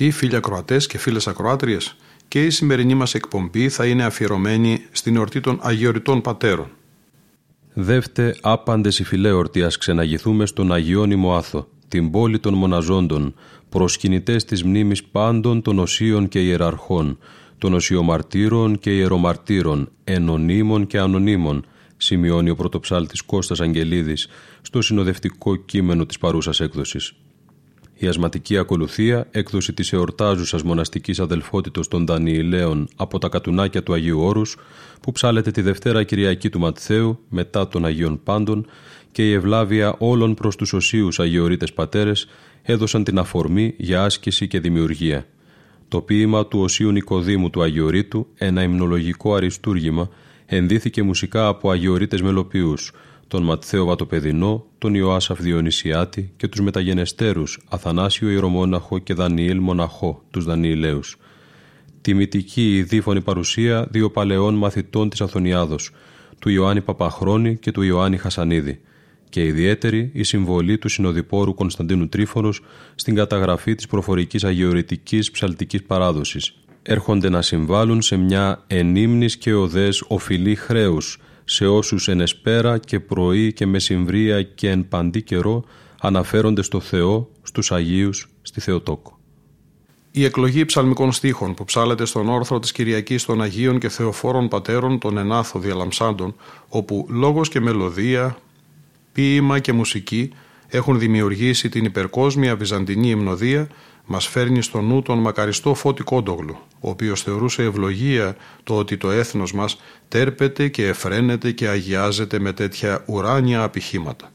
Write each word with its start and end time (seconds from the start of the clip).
Αγαπητοί 0.00 0.18
φίλοι 0.18 0.36
ακροατές 0.36 0.86
και 0.86 0.98
φίλες 0.98 1.28
ακροάτριες, 1.28 1.96
και 2.28 2.44
η 2.44 2.50
σημερινή 2.50 2.94
μας 2.94 3.14
εκπομπή 3.14 3.68
θα 3.68 3.86
είναι 3.86 4.04
αφιερωμένη 4.04 4.78
στην 4.92 5.16
εορτή 5.16 5.40
των 5.40 5.58
Αγιοριτών 5.62 6.20
Πατέρων. 6.20 6.70
Δεύτε 7.72 8.36
άπαντες 8.40 8.98
οι 8.98 9.04
φιλέορτοι 9.04 9.62
ας 9.62 9.78
ξεναγηθούμε 9.78 10.46
στον 10.46 10.72
Αγιώνυμο 10.72 11.34
Άθο, 11.34 11.68
την 11.88 12.10
πόλη 12.10 12.38
των 12.38 12.54
μοναζόντων, 12.54 13.34
προσκυνητές 13.68 14.44
της 14.44 14.64
μνήμης 14.64 15.04
πάντων 15.04 15.62
των 15.62 15.78
οσίων 15.78 16.28
και 16.28 16.40
ιεραρχών, 16.40 17.18
των 17.58 17.74
οσιομαρτύρων 17.74 18.78
και 18.78 18.96
ιερομαρτύρων, 18.96 19.88
ενωνύμων 20.04 20.86
και 20.86 20.98
ανωνύμων, 20.98 21.66
σημειώνει 21.96 22.50
ο 22.50 22.54
πρωτοψάλτης 22.54 23.22
Κώστας 23.22 23.60
Αγγελίδης 23.60 24.28
στο 24.62 24.82
συνοδευτικό 24.82 25.56
κείμενο 25.56 26.06
της 26.06 26.18
παρούσας 26.18 26.60
έκδοσης. 26.60 27.12
Η 28.00 28.06
ασματική 28.06 28.58
ακολουθία, 28.58 29.26
έκδοση 29.30 29.72
της 29.72 29.92
εορτάζουσας 29.92 30.62
μοναστικής 30.62 31.20
αδελφότητος 31.20 31.88
των 31.88 32.06
Δανιηλαίων 32.06 32.88
από 32.96 33.18
τα 33.18 33.28
κατουνάκια 33.28 33.82
του 33.82 33.92
Αγίου 33.92 34.20
Όρους, 34.20 34.56
που 35.00 35.12
ψάλεται 35.12 35.50
τη 35.50 35.60
Δευτέρα 35.60 36.02
Κυριακή 36.02 36.48
του 36.48 36.58
Ματθαίου 36.58 37.18
μετά 37.28 37.68
των 37.68 37.84
Αγίων 37.84 38.22
Πάντων 38.22 38.66
και 39.12 39.28
η 39.28 39.32
ευλάβεια 39.32 39.94
όλων 39.98 40.34
προς 40.34 40.56
τους 40.56 40.72
οσίους 40.72 41.20
Αγιορείτες 41.20 41.72
Πατέρες 41.72 42.26
έδωσαν 42.62 43.04
την 43.04 43.18
αφορμή 43.18 43.74
για 43.76 44.02
άσκηση 44.02 44.48
και 44.48 44.60
δημιουργία. 44.60 45.26
Το 45.88 46.00
ποίημα 46.00 46.46
του 46.46 46.60
Οσίου 46.60 46.90
Νικοδήμου 46.90 47.50
του 47.50 47.62
Αγιορείτου, 47.62 48.26
ένα 48.34 48.62
υμνολογικό 48.62 49.34
αριστούργημα, 49.34 50.08
ενδύθηκε 50.46 51.02
μουσικά 51.02 51.46
από 51.46 51.70
Αγιορείτες 51.70 52.22
μελοποιούς, 52.22 52.92
τον 53.28 53.42
Ματθαίο 53.42 53.84
Βατοπεδινό, 53.84 54.66
τον 54.78 54.94
Ιωάσαφ 54.94 55.40
Διονυσιάτη 55.40 56.32
και 56.36 56.48
τους 56.48 56.60
μεταγενεστέρους 56.60 57.58
Αθανάσιο 57.68 58.30
Ιερομόναχο 58.30 58.98
και 58.98 59.14
Δανιήλ 59.14 59.58
Μοναχό, 59.58 60.22
τους 60.30 60.44
Δανιηλαίους. 60.44 61.16
Τιμητική 62.00 62.84
δίφωνη 62.88 63.20
παρουσία 63.20 63.86
δύο 63.90 64.10
παλαιών 64.10 64.54
μαθητών 64.54 65.08
της 65.08 65.20
Αθωνιάδος, 65.20 65.90
του 66.38 66.48
Ιωάννη 66.48 66.80
Παπαχρόνη 66.80 67.56
και 67.56 67.72
του 67.72 67.82
Ιωάννη 67.82 68.16
Χασανίδη 68.16 68.80
και 69.28 69.44
ιδιαίτερη 69.44 70.10
η 70.12 70.22
συμβολή 70.22 70.78
του 70.78 70.88
συνοδοιπόρου 70.88 71.54
Κωνσταντίνου 71.54 72.08
Τρίφωνος 72.08 72.60
στην 72.94 73.14
καταγραφή 73.14 73.74
της 73.74 73.86
προφορικής 73.86 74.44
αγιορητικής 74.44 75.30
ψαλτικής 75.30 75.82
παράδοσης. 75.82 76.54
Έρχονται 76.82 77.28
να 77.28 77.42
συμβάλλουν 77.42 78.02
σε 78.02 78.16
μια 78.16 78.64
ενήμνης 78.66 79.36
και 79.36 79.54
οδές 79.54 80.04
οφειλή 80.08 80.54
χρέους, 80.54 81.18
σε 81.50 81.66
όσους 81.66 82.08
εν 82.08 82.20
εσπέρα 82.20 82.78
και 82.78 83.00
πρωί 83.00 83.52
και 83.52 83.66
μεσημβρία 83.66 84.42
και 84.42 84.70
εν 84.70 84.88
παντή 84.88 85.22
καιρό 85.22 85.64
αναφέρονται 86.00 86.62
στο 86.62 86.80
Θεό, 86.80 87.30
στους 87.42 87.72
Αγίους, 87.72 88.28
στη 88.42 88.60
Θεοτόκο. 88.60 89.18
Η 90.10 90.24
εκλογή 90.24 90.64
ψαλμικών 90.64 91.12
στίχων 91.12 91.54
που 91.54 91.64
ψάλεται 91.64 92.04
στον 92.04 92.28
όρθρο 92.28 92.58
της 92.58 92.72
Κυριακής 92.72 93.24
των 93.24 93.42
Αγίων 93.42 93.78
και 93.78 93.88
Θεοφόρων 93.88 94.48
Πατέρων 94.48 94.98
των 94.98 95.18
Ενάθο 95.18 95.58
Διαλαμψάντων, 95.58 96.34
όπου 96.68 97.06
λόγος 97.10 97.48
και 97.48 97.60
μελωδία, 97.60 98.38
ποίημα 99.12 99.58
και 99.58 99.72
μουσική 99.72 100.32
έχουν 100.68 100.98
δημιουργήσει 100.98 101.68
την 101.68 101.84
υπερκόσμια 101.84 102.56
βυζαντινή 102.56 103.10
υμνοδία 103.10 103.68
μας 104.10 104.26
φέρνει 104.26 104.62
στο 104.62 104.80
νου 104.80 105.02
τον 105.02 105.18
μακαριστό 105.18 105.74
Φώτη 105.74 106.02
Κόντογλου, 106.02 106.56
ο 106.80 106.88
οποίος 106.90 107.22
θεωρούσε 107.22 107.62
ευλογία 107.62 108.36
το 108.64 108.76
ότι 108.76 108.96
το 108.96 109.10
έθνος 109.10 109.52
μας 109.52 109.80
τέρπεται 110.08 110.68
και 110.68 110.86
εφραίνεται 110.86 111.50
και 111.50 111.68
αγιάζεται 111.68 112.38
με 112.38 112.52
τέτοια 112.52 113.04
ουράνια 113.06 113.62
απηχήματα. 113.62 114.30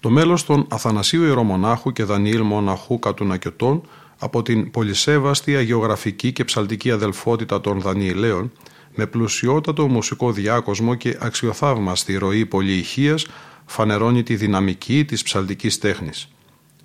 Το 0.00 0.10
μέλος 0.10 0.44
των 0.44 0.66
Αθανασίου 0.70 1.22
Ιερομονάχου 1.22 1.92
και 1.92 2.04
Δανιήλ 2.04 2.42
Μοναχού 2.42 2.98
Κατουνακιωτών 2.98 3.82
από 4.18 4.42
την 4.42 4.70
πολυσέβαστη 4.70 5.56
αγιογραφική 5.56 6.32
και 6.32 6.44
ψαλτική 6.44 6.90
αδελφότητα 6.90 7.60
των 7.60 7.80
Δανιηλαίων 7.80 8.52
με 8.94 9.06
πλουσιότατο 9.06 9.88
μουσικό 9.88 10.32
διάκοσμο 10.32 10.94
και 10.94 11.16
αξιοθαύμαστη 11.20 12.16
ροή 12.16 12.46
πολυηχείας 12.46 13.26
φανερώνει 13.66 14.22
τη 14.22 14.36
δυναμική 14.36 15.04
της 15.04 15.22
ψαλτικής 15.22 15.78
τέχνης. 15.78 16.28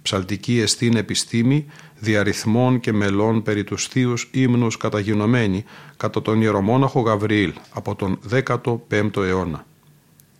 Ψαλτική 0.01 0.59
εστίν 0.59 0.95
επιστήμη 0.95 1.65
διαριθμών 2.03 2.79
και 2.79 2.93
μελών 2.93 3.43
περί 3.43 3.63
τους 3.63 3.87
θείους 3.87 4.29
ύμνους 4.31 4.77
καταγινωμένη 4.77 5.63
κατά 5.97 6.21
τον 6.21 6.41
ιερομόναχο 6.41 6.99
Γαβριήλ 6.99 7.53
από 7.73 7.95
τον 7.95 8.19
15ο 8.31 9.17
αιώνα. 9.17 9.65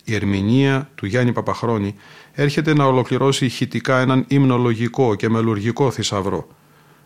Η 0.04 0.16
ερμηνεία 0.16 0.90
του 0.96 1.06
Γιάννη 1.06 1.32
Παπαχρόνη 1.32 1.96
έρχεται 2.34 2.74
να 2.74 2.86
ολοκληρώσει 2.86 3.46
ηχητικά 3.46 4.00
έναν 4.00 4.26
ύμνολογικό 4.28 5.16
και 5.16 5.30
μελουργικό 5.30 5.92
θησαυρό. 5.92 6.48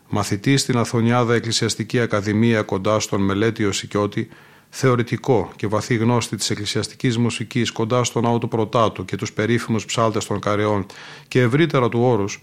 Μαθητής 0.09 0.61
στην 0.61 0.77
Αθωνιάδα 0.77 1.33
Εκκλησιαστική 1.33 1.99
Ακαδημία 1.99 2.61
κοντά 2.61 2.99
στον 2.99 3.21
Μελέτιο 3.21 3.71
Σικιώτη, 3.71 4.29
θεωρητικό 4.69 5.51
και 5.55 5.67
βαθύ 5.67 5.95
γνώστη 5.95 6.35
της 6.35 6.49
εκκλησιαστικής 6.49 7.17
μουσικής 7.17 7.71
κοντά 7.71 8.03
στον 8.03 8.23
ναό 8.23 8.37
του 8.37 8.47
Πρωτάτου 8.47 9.05
και 9.05 9.15
τους 9.15 9.33
περίφημους 9.33 9.85
ψάλτες 9.85 10.25
των 10.25 10.39
Καρεών 10.39 10.85
και 11.27 11.41
ευρύτερα 11.41 11.89
του 11.89 11.99
όρους, 12.01 12.41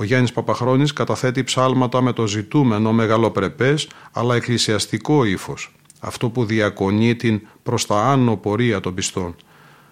ο 0.00 0.04
Γιάννης 0.04 0.32
Παπαχρόνης 0.32 0.92
καταθέτει 0.92 1.44
ψάλματα 1.44 2.00
με 2.00 2.12
το 2.12 2.26
ζητούμενο 2.26 2.92
μεγαλοπρεπές 2.92 3.88
αλλά 4.12 4.34
εκκλησιαστικό 4.34 5.24
ύφος, 5.24 5.72
αυτό 6.00 6.30
που 6.30 6.44
διακονεί 6.44 7.16
την 7.16 7.40
προς 7.62 7.86
τα 7.86 8.02
άνω 8.02 8.36
πορεία 8.36 8.80
των 8.80 8.94
πιστών. 8.94 9.36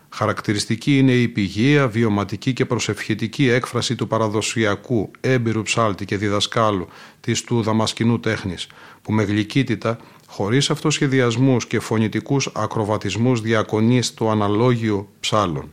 Χαρακτηριστική 0.09 0.99
είναι 0.99 1.13
η 1.13 1.29
πηγαία, 1.29 1.89
βιωματική 1.89 2.53
και 2.53 2.65
προσευχητική 2.65 3.49
έκφραση 3.49 3.95
του 3.95 4.07
παραδοσιακού, 4.07 5.11
έμπειρου 5.21 5.63
ψάλτη 5.63 6.05
και 6.05 6.17
διδασκάλου 6.17 6.89
της 7.21 7.45
του 7.45 7.63
δαμασκηνού 7.63 8.21
τέχνης, 8.21 8.67
που 9.03 9.13
με 9.13 9.23
γλυκύτητα 9.23 9.99
χωρίς 10.27 10.71
αυτοσχεδιασμούς 10.71 11.67
και 11.67 11.79
φωνητικούς 11.79 12.51
ακροβατισμούς 12.55 13.41
διακονείς 13.41 14.15
το 14.15 14.31
αναλόγιο 14.31 15.09
ψάλων. 15.21 15.69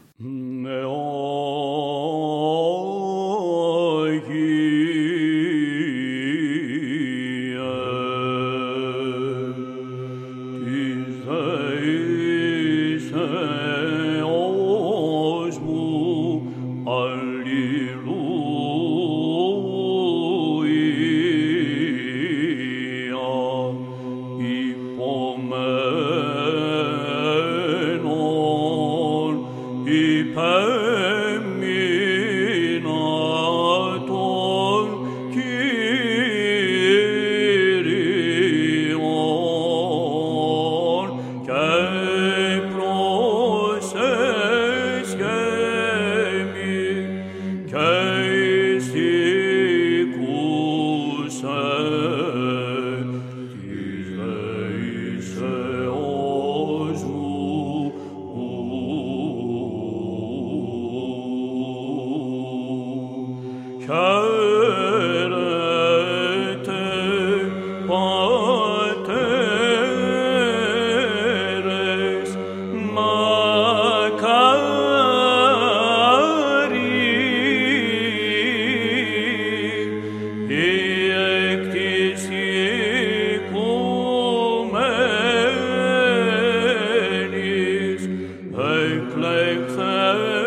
Amen. 90.16 90.45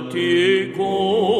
ti 0.00 0.72
con 0.76 1.31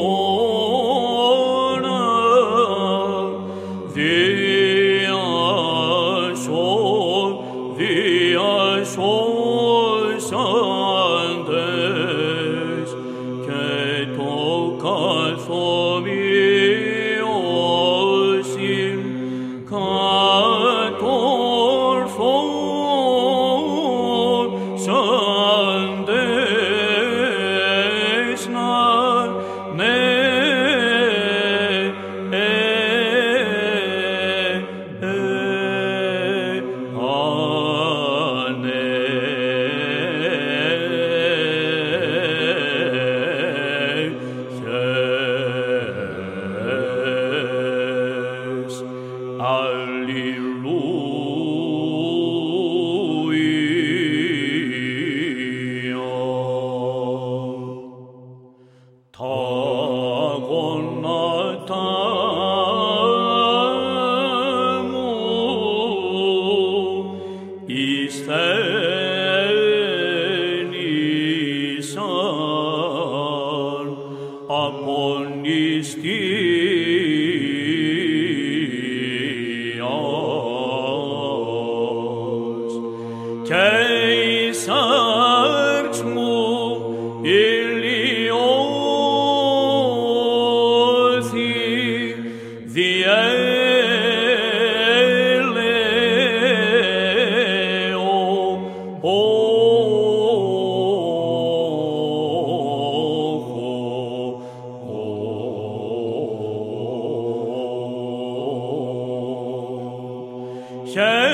Church. 110.92 111.31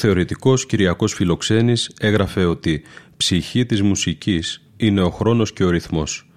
Θεωρητικός 0.00 0.66
Κυριακός 0.66 1.14
Φιλοξένης 1.14 1.90
έγραφε 2.00 2.44
ότι 2.44 2.82
«ψυχή 3.16 3.66
της 3.66 3.82
μουσικής 3.82 4.62
είναι 4.76 5.00
ο 5.00 5.10
χρόνος 5.10 5.52
και 5.52 5.64
ο 5.64 5.70
ρυθμός». 5.70 6.30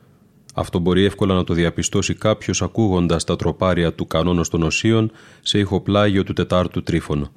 Αυτό 0.53 0.79
μπορεί 0.79 1.03
εύκολα 1.03 1.33
να 1.33 1.43
το 1.43 1.53
διαπιστώσει 1.53 2.13
κάποιος 2.13 2.61
ακούγοντας 2.61 3.23
τα 3.23 3.35
τροπάρια 3.35 3.93
του 3.93 4.07
κανόνος 4.07 4.49
των 4.49 4.63
οσίων 4.63 5.11
σε 5.41 5.59
ηχοπλάγιο 5.59 6.23
του 6.23 6.33
τετάρτου 6.33 6.83
τρίφωνο. 6.83 7.31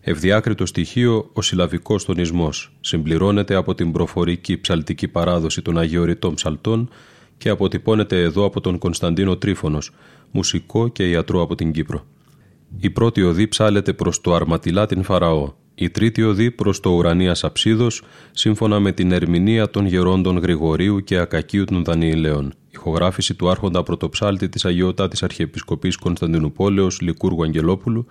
Ευδιάκριτο 0.00 0.66
στοιχείο 0.66 1.30
ο 1.32 1.42
συλλαβικός 1.42 2.04
τονισμός 2.04 2.72
συμπληρώνεται 2.80 3.54
από 3.54 3.74
την 3.74 3.92
προφορική 3.92 4.60
ψαλτική 4.60 5.08
παράδοση 5.08 5.62
των 5.62 5.78
αγιοριτών 5.78 6.34
ψαλτών 6.34 6.88
και 7.38 7.48
αποτυπώνεται 7.48 8.22
εδώ 8.22 8.44
από 8.44 8.60
τον 8.60 8.78
Κωνσταντίνο 8.78 9.36
Τρίφωνος, 9.36 9.90
μουσικό 10.30 10.88
και 10.88 11.08
ιατρό 11.08 11.42
από 11.42 11.54
την 11.54 11.72
Κύπρο. 11.72 12.06
Η 12.78 12.90
πρώτη 12.90 13.22
οδή 13.22 13.48
ψάλεται 13.48 13.92
προς 13.92 14.20
το 14.20 14.34
αρματιλά 14.34 14.86
την 14.86 15.02
Φαραώ, 15.02 15.52
η 15.74 15.90
τρίτη 15.90 16.22
οδή 16.22 16.50
προς 16.50 16.80
το 16.80 16.90
ουρανίας 16.90 17.44
αψίδος, 17.44 18.02
σύμφωνα 18.32 18.80
με 18.80 18.92
την 18.92 19.12
ερμηνεία 19.12 19.70
των 19.70 19.86
γερόντων 19.86 20.38
Γρηγορίου 20.38 21.04
και 21.04 21.18
Ακακίου 21.18 21.64
των 21.64 21.84
Δανιηλαίων, 21.84 22.52
ηχογράφηση 22.70 23.34
του 23.34 23.50
άρχοντα 23.50 23.82
πρωτοψάλτη 23.82 24.48
της 24.48 24.64
Αγιωτάτης 24.64 25.22
Αρχιεπισκοπής 25.22 25.96
Κωνσταντινούπολεως 25.96 27.00
Λικούργου 27.00 27.42
Αγγελόπουλου, 27.42 28.06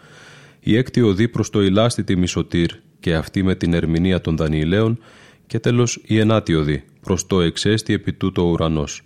η 0.59 0.77
έκτη 0.77 1.01
οδή 1.01 1.27
προς 1.27 1.49
το 1.49 1.61
ηλάστητη 1.61 2.15
Μισοτήρ 2.15 2.71
και 2.99 3.15
αυτή 3.15 3.43
με 3.43 3.55
την 3.55 3.73
ερμηνεία 3.73 4.21
των 4.21 4.37
Δανιηλαίων. 4.37 4.99
Και 5.47 5.59
τέλος 5.59 6.01
η 6.05 6.19
ενάτη 6.19 6.55
οδή 6.55 6.83
προς 7.01 7.27
το 7.27 7.41
εξέστη 7.41 7.93
επί 7.93 8.13
τούτο 8.13 8.43
ουρανός. 8.43 9.01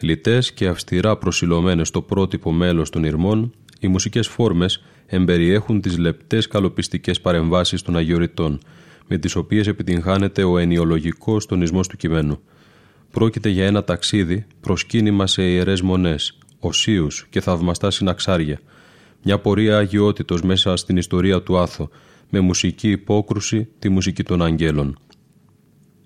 Λιτές 0.00 0.52
και 0.52 0.66
αυστηρά 0.66 1.16
προσιλωμένες 1.16 1.88
στο 1.88 2.02
πρότυπο 2.02 2.52
μέλος 2.52 2.90
των 2.90 3.04
Ιρμών, 3.04 3.52
οι 3.84 3.88
μουσικές 3.88 4.28
φόρμες 4.28 4.82
εμπεριέχουν 5.06 5.80
τις 5.80 5.98
λεπτές 5.98 6.48
καλοπιστικές 6.48 7.20
παρεμβάσεις 7.20 7.82
των 7.82 7.96
αγιοριτών, 7.96 8.58
με 9.08 9.18
τις 9.18 9.36
οποίες 9.36 9.66
επιτυγχάνεται 9.66 10.44
ο 10.44 10.58
ενιολογικός 10.58 11.46
τονισμός 11.46 11.88
του 11.88 11.96
κειμένου. 11.96 12.40
Πρόκειται 13.10 13.48
για 13.48 13.66
ένα 13.66 13.84
ταξίδι 13.84 14.46
προσκύνημα 14.60 15.26
σε 15.26 15.42
ιερές 15.42 15.80
μονές, 15.80 16.38
οσίους 16.58 17.26
και 17.30 17.40
θαυμαστά 17.40 17.90
συναξάρια, 17.90 18.60
μια 19.22 19.38
πορεία 19.38 19.78
αγιότητος 19.78 20.42
μέσα 20.42 20.76
στην 20.76 20.96
ιστορία 20.96 21.42
του 21.42 21.58
Άθο, 21.58 21.88
με 22.30 22.40
μουσική 22.40 22.90
υπόκρουση 22.90 23.68
τη 23.78 23.88
μουσική 23.88 24.22
των 24.22 24.42
αγγέλων. 24.42 24.98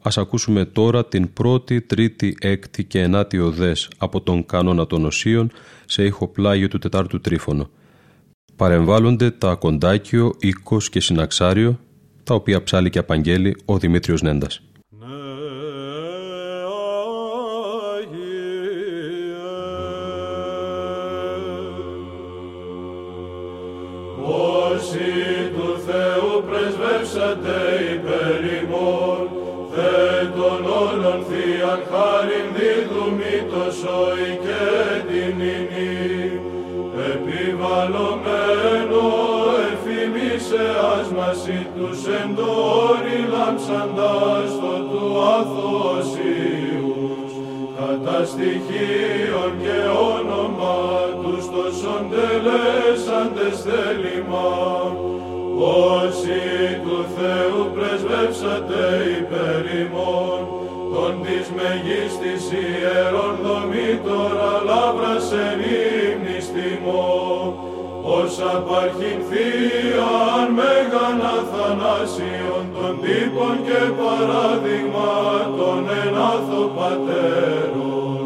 Ας 0.08 0.18
ακούσουμε 0.18 0.64
τώρα 0.64 1.06
την 1.06 1.32
πρώτη, 1.32 1.80
τρίτη, 1.80 2.36
έκτη 2.40 2.84
και 2.84 3.00
ενάτη 3.00 3.38
οδές 3.38 3.90
από 3.98 4.20
τον 4.20 4.46
κανόνα 4.46 4.86
των 4.86 5.04
οσίων 5.04 5.50
σε 5.86 6.04
ηχοπλάγιο 6.04 6.68
του 6.68 6.78
τετάρτου 6.78 7.20
τρίφωνο. 7.20 7.70
Παρεμβάλλονται 8.56 9.30
τα 9.30 9.54
κοντάκιο, 9.54 10.34
οίκος 10.38 10.90
και 10.90 11.00
συναξάριο, 11.00 11.78
τα 12.24 12.34
οποία 12.34 12.62
ψάλει 12.62 12.90
και 12.90 12.98
απαγγέλει 12.98 13.56
ο 13.64 13.78
Δημήτριος 13.78 14.22
Νέντας. 14.22 14.62
Όλων 31.68 31.78
θείαν 31.78 31.80
χάριν 31.90 32.48
δίδουμι 32.54 33.36
το 33.50 33.64
σόι 33.80 34.30
και 34.44 34.64
την 35.08 35.40
ινή, 35.40 36.40
επιβαλλομένο 37.12 39.04
εφημίσε 39.70 40.64
άσμαση 40.98 41.58
τους 41.76 42.00
εντόρι 42.20 43.20
λάμψαντας 43.32 44.50
το 44.60 44.74
του 44.90 45.06
αθώσιους, 45.38 47.30
κατά 47.78 48.18
στοιχείων 48.24 49.52
και 49.62 49.78
όνομα 50.14 50.78
τους 51.22 51.44
τόσον 51.50 52.02
τελέσαντες 52.10 53.56
θέλημα, 53.66 54.50
όσοι 55.60 56.40
του 56.82 56.98
Θεού 57.16 57.60
πρεσβεύσατε 57.74 58.82
υπέρ 59.18 59.62
ημών, 59.80 60.58
τον 60.94 61.22
της 61.22 61.47
μεγίστης 61.58 62.44
ιερών 62.62 63.34
δομήτωρα 63.44 64.54
λάβρας 64.68 65.28
εν 65.32 65.58
όσα 68.16 68.52
παρχήν 68.68 69.18
θείαν 69.28 70.46
μέγαν 70.58 71.20
αθανάσιον 71.36 72.64
των 72.74 72.92
τύπων 73.02 73.54
και 73.66 73.80
παράδειγμα 74.00 75.10
των 75.58 75.80
ενάθο 76.02 76.62
πατέρων, 76.78 78.22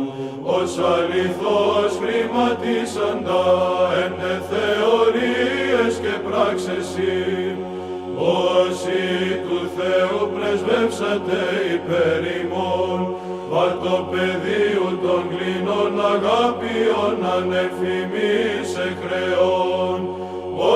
ως 0.59 0.73
αληθώς 0.95 1.93
χρηματίσαντα 2.01 3.45
εν 4.03 4.15
θεωρίες 4.51 5.95
και 6.03 6.15
πράξεις 6.27 6.89
όσοι 8.17 9.03
του 9.47 9.61
Θεού 9.77 10.21
πρεσβεύσατε 10.35 11.41
υπέρ 11.75 12.23
ημών, 12.41 12.92
πεδίου 14.11 14.99
των 15.03 15.23
κλίνων 15.31 15.93
αγάπιων 16.15 17.15
ανεφημίσε 17.37 18.87
χρεών, 19.01 20.01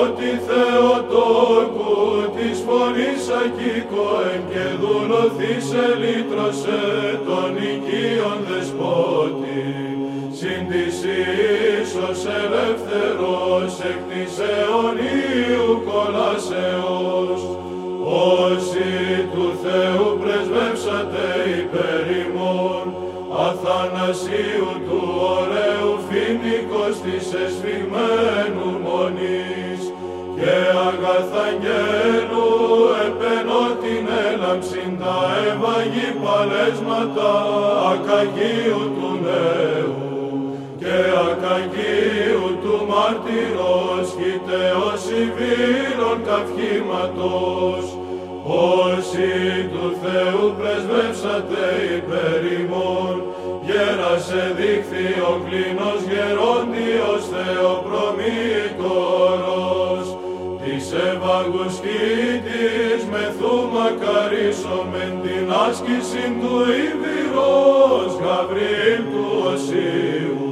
ότι 0.01 0.29
Θεοτόκου 0.47 1.95
της 2.35 2.57
φωνής 2.65 3.23
ακίκοεν 3.41 4.41
και 4.51 4.65
δούλωθήσε 4.79 5.85
λύτρωσε 6.01 6.81
τον 7.27 7.51
οικείον 7.67 8.39
δεσπότη, 8.47 9.65
συν 10.37 10.61
της 10.69 10.97
ίσως 11.81 12.19
ελεύθερος 12.41 13.71
εκ 13.91 14.01
της 14.09 14.33
αιωνίου 14.51 15.69
κολάσεως, 15.87 17.41
όσοι 18.39 18.89
του 19.33 19.47
Θεού 19.63 20.17
πρεσβεύσατε 20.21 20.76
αθανασίου 23.87 24.71
του 24.87 25.01
ωραίου 25.37 25.99
φοινικός 26.07 26.95
της 27.05 27.33
εσφιγμένου 27.45 28.69
μονής 28.85 29.81
και 30.35 30.55
αγαθαγγέλου 30.87 32.49
επενώ 33.05 33.63
την 33.81 34.05
έλαμψην 34.31 34.91
τα 34.99 35.17
εύαγη 35.49 36.09
παλέσματα 36.23 37.31
ακαγίου 37.91 38.83
του 38.95 39.19
νέου 39.23 39.95
και 40.79 40.99
Αγίου 41.55 42.57
του 42.61 42.85
μαρτυρός 42.89 44.07
χιτεός 44.17 45.03
υβήρων 45.21 46.17
καυχήματος, 46.27 47.85
όσοι 48.43 49.29
του 49.71 49.95
Θεού 50.01 50.55
πρεσβεύσατε 50.57 51.63
υπέρ 51.97 52.59
ημών, 52.59 53.15
γέρασε 53.87 54.43
δείχθη 54.57 55.09
ο 55.31 55.33
κλίνος 55.45 56.01
γερόντιος 56.09 57.21
Θεοπρομήτωρος, 57.33 60.05
της 60.61 60.85
ευαγούς 61.09 61.75
κήτης 61.85 63.01
μεθού 63.11 63.55
μακαρίσομεν 63.73 65.13
την 65.23 65.45
άσκηση 65.67 66.25
του 66.39 66.53
Ιβυρός 66.85 68.11
Γαβριήλ 68.23 69.01
του 69.11 69.25
Οσίου, 69.51 70.49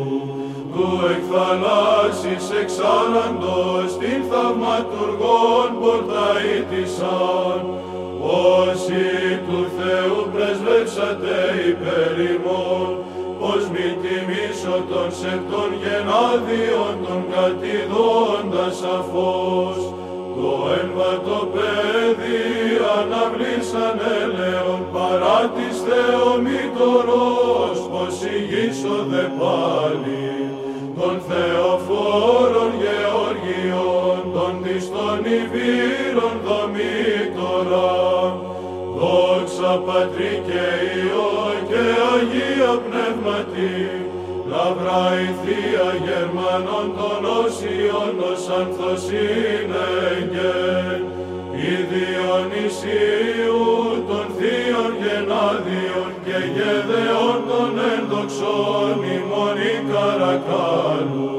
του 0.73 0.87
εκ 1.11 1.23
θαλάσσης 1.31 2.45
εξάραντος 2.61 3.89
την 4.01 4.19
θαυματουργών 4.29 5.69
πορταΐτησαν, 5.81 7.59
όσοι 8.59 9.05
του 9.47 9.59
Θεού 9.77 10.19
πρεσβεύσατε 10.33 11.37
υπέρ 11.69 12.13
ημών, 12.31 12.89
πως 12.89 12.95
μη 12.95 13.14
τιμήσω 14.65 14.83
των 14.93 15.11
σεπτών 15.21 15.69
γενάδιων 15.83 16.93
των 17.07 17.21
κατηδώντας 17.33 18.75
σαφώς, 18.81 19.77
το 20.35 20.51
έμβατο 20.81 21.39
παιδί 21.53 22.43
αναβλήσαν 22.97 23.97
έλεον 24.21 24.81
παρά 24.93 25.39
της 25.55 25.75
Θεομήτωρος, 25.87 27.77
πως 27.91 28.13
ηγήσω 28.35 28.97
δε 29.09 29.23
πάλι. 29.39 30.27
Των 30.99 31.15
Θεοφόρων 31.27 32.71
Γεωργιών, 32.81 34.19
των 34.33 34.53
της 34.63 34.89
των 34.95 35.19
Ιβύρων 35.39 36.35
δομήτωρα, 36.45 37.93
δόξα 38.97 39.73
Πατρί 39.85 40.33
και 40.47 40.65
Υιό 40.97 41.33
και 41.69 41.83
Αγία 42.13 42.73
Πνεύματι, 42.85 44.04
λαυρά 44.55 45.05
η 45.25 45.29
Θεία 45.41 45.89
Γερμανών 46.05 46.87
των 46.97 47.21
Όσιων 47.43 48.13
ως 48.31 48.43
άνθος 48.59 49.03
είναι 49.23 49.87
γεν, 50.31 51.01
η 51.69 51.73
Διονυσίου 51.91 53.63
των 54.09 54.25
Θείων 54.37 54.91
Γενάδιων 55.01 56.09
και 56.25 56.37
Γεδεών 56.55 57.37
των 57.49 57.71
Ενδοξών 57.93 58.95
ημών 59.15 59.57
η 59.73 59.75
Καρακάλου, 59.89 61.33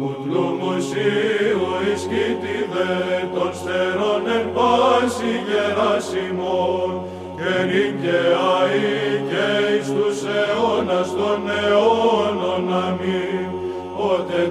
κουτλού 0.00 0.46
μουσίου 0.60 1.66
εις 1.84 2.02
κοίτηδε 2.10 2.94
των 3.34 3.50
στερών 3.58 4.22
εν 4.36 4.46
πάση 4.56 5.30
γεράσιμων, 5.46 6.90
και 7.38 7.52
νικαιαί 7.68 8.96
και 9.30 9.46
εις 9.72 9.86
τους 9.96 10.18
αιώνας 10.36 11.08
των 11.18 11.40
αιώνων 11.58 11.76
αμήν, 11.76 11.76
Ότε 11.76 11.85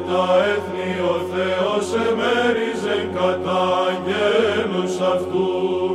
τα 0.08 0.24
έθνη 0.54 0.92
ο 1.14 1.16
Θεός 1.32 1.86
εμέριζε 2.08 2.98
κατά 3.18 3.60
αγγέλους 3.88 4.94
αυτούς, 5.14 5.94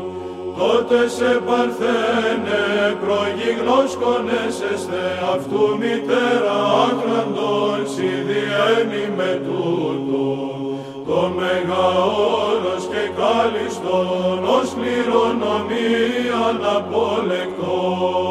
τότε 0.59 0.99
σε 1.17 1.31
παρθένε 1.47 2.63
προγιγνώσκονέσεστε 3.03 5.03
αυτού 5.35 5.63
μητέρα 5.81 6.57
άκραντον 6.87 7.81
συδιένει 7.95 9.05
με 9.17 9.31
τούτο, 9.47 10.25
το 11.07 11.21
μεγαόρος 11.39 12.85
και 12.93 13.05
κάλιστον 13.19 14.39
ως 14.59 14.69
κληρονομίαν 14.79 16.59
απολεκτών. 16.77 18.30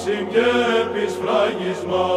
Ανάπτυξη 0.00 0.26
και 0.30 0.48
επισφράγισμα, 0.82 2.08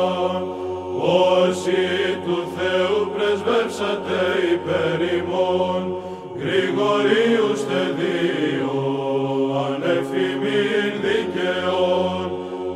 όσοι 0.99 1.81
του 2.25 2.37
Θεού 2.55 3.11
πρεσβεύσατε 3.15 4.21
υπέρ 4.53 4.99
ημών, 5.17 5.95
Γρηγορίου 6.37 7.49
στεδίο, 7.55 8.75
ανεφημίν 9.65 10.93
δικαιών, 11.05 12.31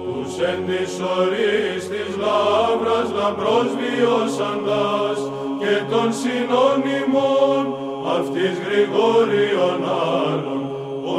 τους 0.06 0.34
εν 0.50 0.60
της 0.68 0.92
ορής 1.18 1.84
της 1.92 2.10
λάβρας 2.24 3.10
λαμπρός 3.18 3.70
βιώσαντας 3.80 5.20
και 5.60 5.74
των 5.92 6.08
συνώνυμων 6.22 7.64
αυτής 8.18 8.54
Γρηγόριον 8.66 9.82
άλλων, 10.24 10.57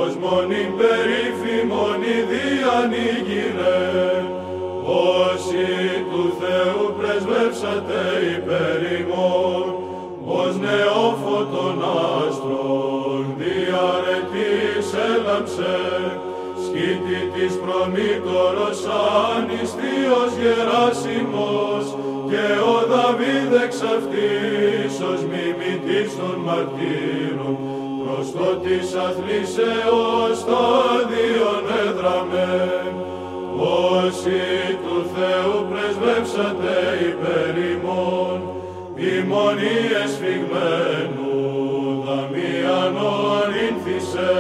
ως 0.03 0.15
μονήν 0.23 0.71
περίφημον 0.79 2.01
διανοίγηρε, 2.31 3.81
όσοι 4.85 5.67
του 6.11 6.25
Θεού 6.41 6.85
πρεσβεύσατε 6.99 8.03
υπέρ 8.37 8.81
ημών, 9.01 9.67
ως 10.41 10.55
νεόφωτον 10.65 11.79
άστρον 12.17 13.25
διαρετής 13.41 14.87
έλαμψε, 15.11 15.77
σκήτη 16.65 17.21
της 17.35 17.53
προμήτωρος 17.63 18.79
ανιστίος 19.35 20.31
γεράσιμος, 20.41 21.85
και 22.31 22.47
ο 22.75 22.77
Δαβίδ 22.91 23.53
εξ 23.65 23.75
αυτής 23.95 24.93
ως 25.11 25.21
μιμητής 25.31 26.11
των 26.19 26.37
μαρτύρων, 26.47 27.68
προς 28.19 28.33
το 28.33 28.57
της 28.57 28.95
αθλήσεως 28.95 30.39
στάδιον 30.43 31.65
έδραμε, 31.85 32.51
όσοι 33.91 34.41
του 34.83 34.99
Θεού 35.15 35.67
πρεσβεύσατε 35.71 36.75
υπέρ 37.11 37.55
ημών, 37.73 38.39
ημώνη 39.15 39.77
εσφιγμένου 40.05 41.37
δαμιανόν 42.05 43.51
ήνθησε, 43.67 44.37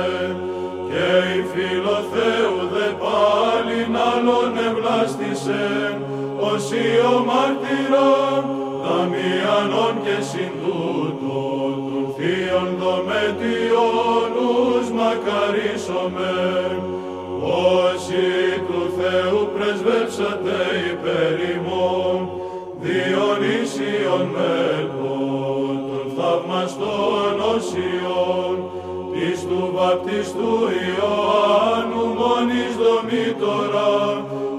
και 0.88 1.08
η 1.38 1.40
φίλο 1.52 1.98
Θεού 2.12 2.56
δε 2.72 2.88
πάλιν 3.02 3.94
άλλον 4.12 4.52
ευλάστησε, 4.68 5.66
όσοι 6.52 6.82
ο 7.12 7.24
μάρτυρον 7.28 8.42
δαμιανόν 8.84 9.94
και 10.04 10.22
συν 10.30 10.57
μακαρίσομεν, 16.14 16.80
όσοι 17.42 18.26
του 18.66 18.82
Θεού 18.98 19.40
πρεσβεύσατε 19.54 20.58
υπέρ 20.90 21.36
ημών, 21.54 22.18
Διονύσιον 22.80 24.24
μέλπον 24.34 25.72
των 25.88 26.06
θαυμαστών 26.16 27.34
οσιών, 27.54 28.54
της 29.12 29.38
του 29.48 29.62
βαπτιστού 29.74 30.54
Ιωάννου 30.88 32.04
μόνης 32.20 32.72
δομήτωρα 32.82 33.94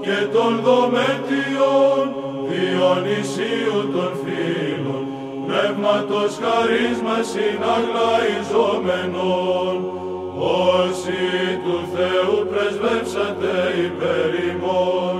και 0.00 0.18
των 0.34 0.50
δομέτιων 0.64 2.02
Διονυσίου 2.48 3.80
των 3.94 4.10
φίλων, 4.22 5.02
πνεύματος 5.46 6.32
χαρίσμας 6.42 7.24
συναγλαϊζόμενων, 7.32 9.74
όσοι 10.40 11.22
του 11.64 11.78
Θεού 11.94 12.36
πρεσβεύσατε 12.50 13.54
υπέρ 13.86 14.30
ημών, 14.50 15.16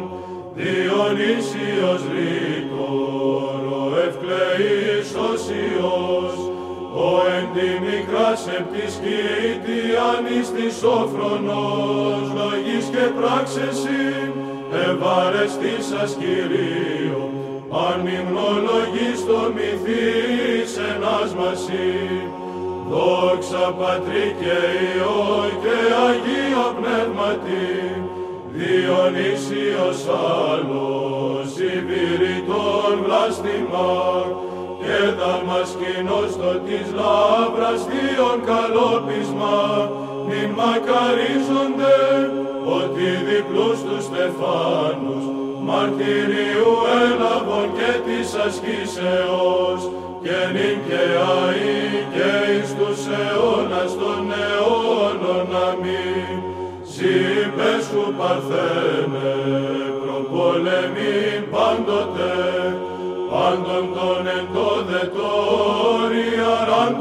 Διονύσιος 0.54 2.02
ρήτορ, 2.14 3.60
ο 3.80 3.82
ευκλεής 4.06 5.08
οσιός, 5.30 6.34
ο 7.06 7.08
εν 7.36 7.46
τη 7.54 7.68
μικράς 7.84 8.38
σεπτισκήτιανης 8.46 10.46
της 10.56 10.76
όφρονος, 10.98 12.24
λογής 12.38 12.86
και 12.94 13.06
πράξεση, 13.18 14.04
ευαρεστήσας 14.88 16.10
Κυρίου, 16.20 17.22
ανυμνολογής 17.88 19.18
το 19.28 19.40
μυθής 19.54 20.70
ενάσμαση, 20.90 21.88
Δόξα 22.90 23.74
Πατρί 23.78 24.26
και 24.40 24.58
Υιό 24.86 25.50
και 25.62 25.76
Αγία 26.06 26.66
Πνεύματι, 26.78 27.68
Διονύσιος 28.52 30.00
άλλος, 30.48 31.50
υπηρητών 31.76 32.92
βλάστημα, 33.04 33.90
και 34.80 34.98
δαμασκηνός 35.18 36.32
το 36.40 36.52
της 36.66 36.86
λάβρας 36.98 37.80
θείων 37.88 38.38
καλόπισμα, 38.50 39.58
μην 40.28 40.48
μακαρίζονται, 40.60 41.98
ότι 42.78 43.06
διπλούς 43.26 43.78
τους 43.86 44.04
στεφάνους, 44.04 45.39
μαρτυρίου 45.70 46.72
έλαβον 47.02 47.68
και 47.78 47.92
της 48.06 48.28
ασκήσεως, 48.46 49.80
και 50.24 50.38
νυν 50.54 50.78
και 50.86 51.02
αΐ 51.30 51.92
και 52.14 52.30
εις 52.52 52.70
τους 52.78 53.00
αιώνας 53.18 53.92
των 54.00 54.22
αιώνων 54.42 55.48
αμήν. 55.66 56.38
Συμπε 56.92 57.72
σου 57.88 58.04
παρθένε, 58.18 59.32
προπολεμήν 60.02 61.40
πάντοτε, 61.54 62.34
πάντων 63.30 63.84
των 63.96 64.22
εντόδετόρι 64.38 66.30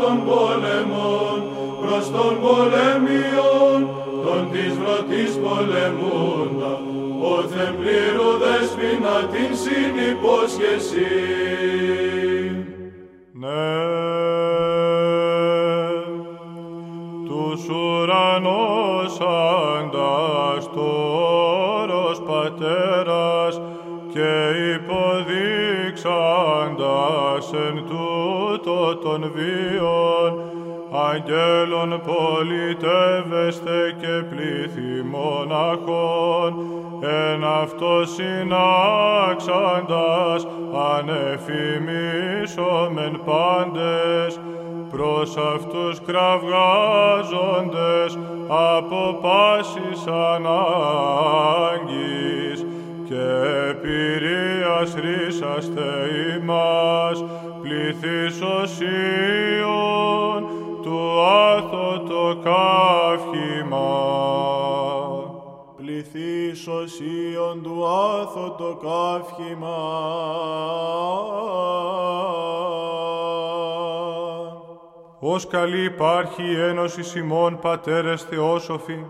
των 0.02 0.24
πόλεμων, 0.26 1.38
προς 1.82 2.06
των 2.12 2.32
πολεμίων, 2.44 3.78
των 4.24 4.52
της 4.52 4.74
βρωτής 4.82 5.32
πολεμούντα, 5.44 6.59
όθεν 7.32 7.72
πλήρου 7.80 8.30
δέσποινα 8.42 9.18
την 9.32 9.52
συνυπόσχεση. 9.64 11.14
Ναι, 13.32 13.74
τους 17.26 17.62
ουρανός 17.70 19.14
ανταστόρος 19.80 22.18
πατέρας 22.28 23.54
και 24.14 24.32
υποδείξαντας 24.74 27.46
εν 27.54 27.76
τούτο 27.88 28.80
των 28.96 29.32
βίων 29.36 30.32
αγγέλων 30.92 32.02
πολιτεύεστε 32.06 33.96
και 34.02 34.24
πλήθη 34.30 35.04
μοναχών, 35.04 36.52
εν 37.02 37.44
αυτός 37.44 38.14
συνάξαντας 38.14 38.48
ανεφημίσομεν 40.98 43.22
πάντες, 43.26 44.40
προς 44.92 45.38
αυτούς 45.38 46.02
κραυγάζοντες 46.02 48.18
από 48.48 49.20
πάσης 49.22 50.08
ανάγκης. 50.08 50.60
Και 53.08 53.28
πυρίας 53.82 54.94
ρίσαστε 54.94 56.10
ημάς 56.38 57.24
πληθύς 57.62 58.42
οσίων 58.42 60.40
του 60.82 61.22
άθω 61.22 62.00
το 62.00 62.36
καύχημα. 66.66 66.68
Πληθύς 66.68 66.68
οσίων 66.68 67.64
του 67.64 67.88
άθω 67.88 68.52
το 68.52 68.80
καύχημα. 68.82 69.78
Ως 75.20 75.48
καλή 75.48 75.84
υπάρχει 75.84 76.44
η 76.44 76.62
ένωση 76.62 77.04
Σιμών 77.04 77.60
πατέρες 77.60 78.24
θεόσοφοι, 78.24 79.06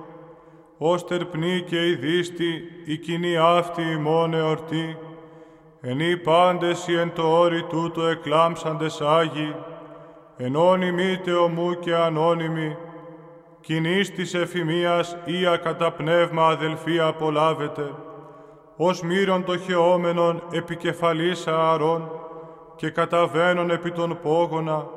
ως 0.77 1.05
τερπνή 1.05 1.61
και 1.61 1.87
η 1.87 1.95
δίστη 1.95 2.63
η 2.85 2.97
κοινή 2.97 3.37
αυτή 3.37 3.81
ημών 3.81 4.33
εορτή, 4.33 4.97
ενή 5.81 6.17
πάντες 6.17 6.87
οι 6.87 6.97
εν 6.97 7.13
το 7.13 7.39
όρι 7.39 7.63
τούτο 7.63 8.05
εκλάμψαντες 8.05 9.01
Άγιοι, 9.01 9.55
ενώνυμοι 10.37 11.17
τεομού 11.17 11.79
και 11.79 11.95
ανώνυμοι, 11.95 12.77
κοινής 13.61 14.11
της 14.11 14.33
εφημίας 14.33 15.17
ία 15.25 15.57
κατά 15.57 15.91
πνεύμα 15.91 16.47
αδελφοί 16.47 16.99
απολάβετε, 16.99 17.93
ως 18.75 19.01
μύρον 19.01 19.43
το 19.43 19.57
χεόμενον 19.57 20.43
επικεφαλής 20.51 21.47
ααρών 21.47 22.11
και 22.75 22.89
καταβαίνον 22.89 23.69
επί 23.69 23.91
των 23.91 24.19
πόγωνα 24.21 24.87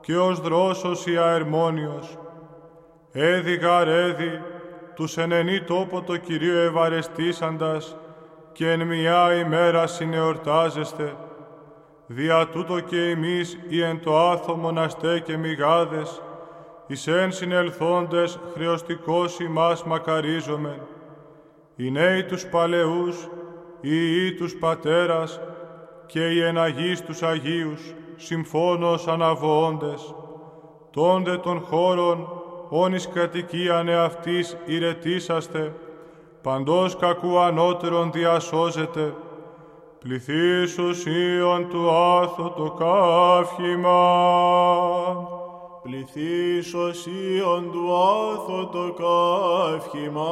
και 0.00 0.16
ως 0.16 0.40
δρόσος 0.40 1.06
η 1.06 1.16
αερμόνιος. 1.16 2.18
Έδι 3.12 3.54
γαρέδι, 3.54 4.42
τους 4.94 5.16
ενενή 5.16 5.60
τόπο 5.62 6.02
το 6.02 6.16
Κυρίο 6.16 6.58
ευαρεστήσαντας 6.58 7.96
και 8.52 8.70
εν 8.70 8.86
μια 8.86 9.34
ημέρα 9.34 9.86
συνεορτάζεστε, 9.86 11.14
δια 12.06 12.48
τούτο 12.48 12.80
και 12.80 13.10
εμείς 13.10 13.58
οι 13.68 13.82
εν 13.82 14.00
το 14.00 14.18
άθο 14.18 14.54
μοναστέ 14.54 15.20
και 15.20 15.36
μηγάδες, 15.36 16.22
εις 16.88 17.06
εν 17.06 17.32
συνελθόντες 17.32 18.38
χρεωστικός 18.54 19.40
ημάς 19.40 19.84
μακαρίζομεν, 19.84 20.80
οι 21.76 21.90
νέοι 21.90 22.24
τους 22.24 22.46
παλαιούς, 22.46 23.28
οι 23.80 23.90
ιοί 23.90 24.34
τους 24.34 24.56
πατέρας 24.56 25.40
και 26.06 26.30
οι 26.30 26.42
εναγείς 26.42 27.02
τους 27.02 27.22
Αγίους, 27.22 27.94
συμφώνος 28.16 29.08
αναβοώντες, 29.08 30.14
τόντε 30.90 31.36
των 31.36 31.60
χώρων, 31.60 32.28
όνεις 32.68 33.08
κατοικίαν 33.08 33.88
εαυτής 33.88 34.56
ηρετήσαστε, 34.66 35.74
παντός 36.42 36.96
κακού 36.96 37.38
ανώτερον 37.38 38.12
διασώζεται, 38.12 39.14
πληθύς 39.98 40.78
ουσίων 40.78 41.68
του 41.68 41.90
άθω 41.90 42.50
το 42.50 42.70
καύχημα. 42.70 43.98
Πληθύς 45.82 46.74
οσίων 46.74 47.70
του 47.72 47.94
άθω 47.94 48.66
το 48.66 48.94
καύχημα. 48.98 50.28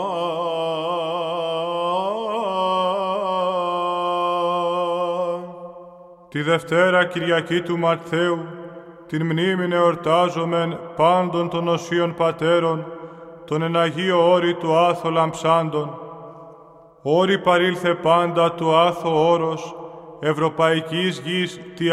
Τη 6.29 6.43
Δευτέρα 6.43 7.05
Κυριακή 7.05 7.61
του 7.61 7.79
Ματθαίου, 7.79 8.39
την 9.07 9.27
μνήμη 9.27 9.75
εορτάζομεν 9.75 10.79
πάντων 10.97 11.49
των 11.49 11.69
οσίων 11.69 12.15
πατέρων, 12.15 12.87
τον 13.45 13.63
εναγίο 13.63 14.33
όρη 14.33 14.55
του 14.55 14.77
άθο 14.77 15.11
λαμψάντων. 15.11 15.99
Όρη 17.03 17.39
παρήλθε 17.39 17.95
πάντα 17.95 18.53
του 18.53 18.75
άθο 18.75 19.31
όρος, 19.31 19.75
ευρωπαϊκής 20.21 21.19
γης 21.19 21.61
τη 21.75 21.91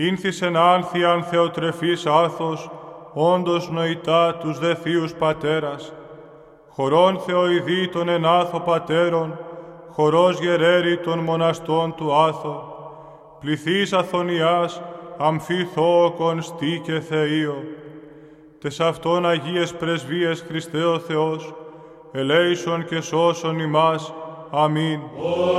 αγιονυμία. 0.00 0.08
Ήνθησεν 0.08 0.56
άνθιαν 0.56 1.22
θεοτρεφής 1.22 2.06
άθος, 2.06 2.70
όντως 3.12 3.70
νοητά 3.70 4.34
τους 4.34 4.58
δε 4.58 4.74
θείους 4.74 5.14
πατέρας. 5.14 5.92
Χωρών 6.68 7.18
θεοειδή 7.18 7.88
των 7.88 8.08
ενάθο 8.08 8.60
πατέρων, 8.60 9.38
χορός 9.90 10.40
γερέρι 10.40 10.98
των 10.98 11.18
μοναστών 11.18 11.94
του 11.94 12.14
άθο, 12.14 12.74
πληθύς 13.40 13.92
αθωνιάς, 13.92 14.82
αμφίθωκον 15.18 16.42
στή 16.42 16.80
και 16.84 17.02
θεΐο. 17.10 17.64
Τες 18.60 18.80
αυτών 18.80 19.26
Αγίες 19.26 19.74
Πρεσβείες 19.74 20.44
Χριστέ 20.48 20.84
ο 20.84 20.98
Θεός, 20.98 21.54
ελέησον 22.12 22.84
και 22.84 23.00
σώσον 23.00 23.58
ημάς. 23.58 24.12
Αμήν. 24.52 25.00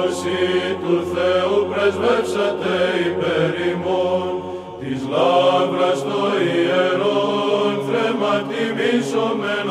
Όσοι 0.02 0.40
του 0.82 1.04
Θεού 1.14 1.68
πρεσβεύσατε 1.72 2.76
υπέρ 3.08 3.68
ημών, 3.72 4.42
της 4.80 5.02
λάβρας 5.10 6.04
το 6.04 6.22
ιερόν, 6.46 7.74
θρέμα 7.88 8.36
τιμήσομεν 8.50 9.68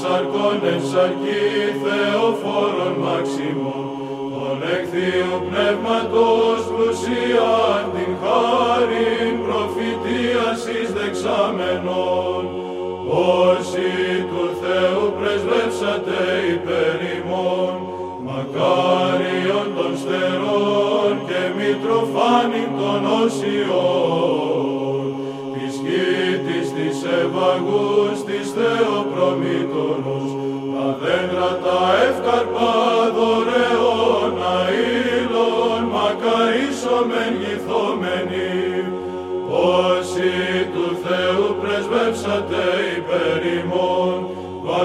σαρκών 0.00 0.60
εν 0.72 0.80
σαρκή 0.90 1.46
Θεοφόρων 1.82 2.94
μάξιμο, 3.04 3.76
τον 4.34 4.58
εκθείου 4.74 5.36
πνεύματος 5.48 6.60
πλουσίαν 6.68 7.84
την 7.94 8.12
χάριν 8.22 9.34
προφητείας 9.46 10.60
εις 10.72 10.92
δεξάμενον, 10.92 12.44
όσοι 13.08 13.88
του 14.27 14.27
Θεού 14.27 14.27
πρεσβεύσατε 15.88 16.20
υπέρ 16.54 16.98
ημών, 17.16 17.74
μακάριον 18.28 19.66
των 19.76 19.92
στερών 20.00 21.12
και 21.28 21.40
μητροφάνην 21.58 22.70
των 22.80 23.00
όσιων, 23.22 25.02
της 25.54 25.74
γήτης 25.84 26.68
της 26.76 26.96
ευαγούς 27.22 28.16
της 28.28 28.46
Θεοπρομήτωρος, 28.56 30.26
τα 30.74 30.86
δέντρα 31.00 31.50
τα 31.64 31.80
εύκαρπα 32.08 32.72
δωρεών 33.16 34.32
αήλων 34.58 35.80
μακαρίσων 35.94 37.04
μεγηθόμενοι, 37.12 37.57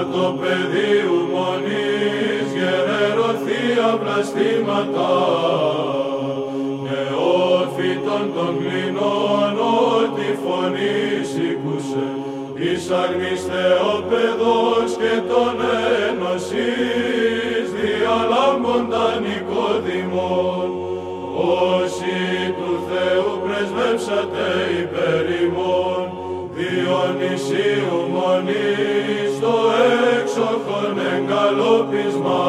πεδίου 0.02 1.16
μονής 1.34 2.46
γερερωθεία 2.56 3.98
πλαστήματα, 4.02 5.12
νεόφυτων 6.84 8.24
των 8.34 8.58
κλινών 8.58 9.52
ό,τι 9.96 10.28
φωνής 10.42 11.28
σήκουσε, 11.32 12.06
εις 12.54 12.90
αγνής 12.90 13.42
Θεοπαιδός 13.50 14.90
και 15.02 15.14
των 15.30 15.54
ένωσης 16.08 17.64
διαλάμποντα 17.76 19.06
Νικόδημον, 19.24 20.68
όσοι 21.36 22.16
του 22.58 22.72
Θεού 22.88 23.30
πρεσβεύσατε 23.44 24.46
υπέρ 24.80 25.24
ημών, 26.94 27.16
Διονυσίου 27.18 27.98
μονής 28.14 29.32
το 29.40 29.54
έξοχον 30.16 30.94
εγκαλόπισμα, 31.12 32.44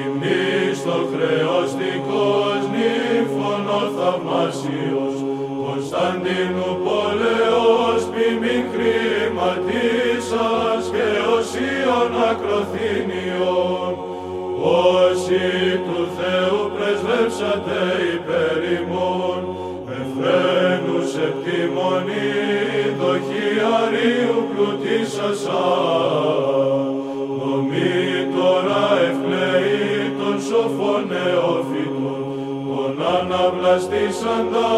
υμνής 0.00 0.78
το 0.84 0.96
χρεωστικός 1.10 2.60
νύφων 2.74 3.62
ο 3.80 3.82
θαυμάσιος, 3.96 5.14
Κωνσταντίνου 5.64 6.70
πολεός 6.86 8.00
ποιμήν 8.12 8.64
χρηματίσας 8.72 10.04
και 10.94 11.08
οσίων 11.36 12.10
ακροθήνιων, 12.30 13.92
όσοι 14.60 15.44
του 15.86 16.00
Θεού 16.16 16.60
πρεσβεύσατε 16.74 17.80
υπέρ 18.14 18.47
εφραίνους 21.48 21.58
επτιμονή 21.58 22.94
δοχιαρίου 23.00 24.36
πλουτίσασαν, 24.50 25.54
νομί 27.38 27.96
τώρα 28.36 28.84
ευκλαίει 29.08 30.12
των 30.18 30.36
σοφών 30.48 31.02
νεόφυτων, 31.10 32.22
τον 32.68 32.94
αναβλαστήσαν 33.16 34.42
τα 34.52 34.70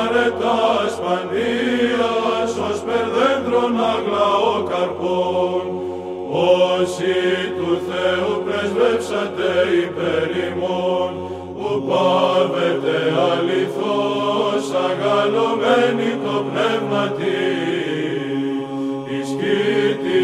αρετάς 0.00 0.92
παντίας, 1.04 2.50
ως 2.68 2.78
περδέντρων 2.86 3.72
αγλαό 3.94 4.54
καρπών, 4.70 5.64
όσοι 6.30 7.16
του 7.56 7.70
Θεού 7.88 8.32
πρεσβεύσατε 8.44 9.50
υπέρ 9.84 10.28
ημών, 10.46 11.10
που 11.56 11.68
πάβεται 11.88 12.96
αληθώς 13.30 14.23
αγαλωμένη 15.04 16.10
το 16.24 16.44
πνεύμα 16.48 17.04
της, 17.18 18.24
η 19.16 19.18
σκήτη 19.30 20.22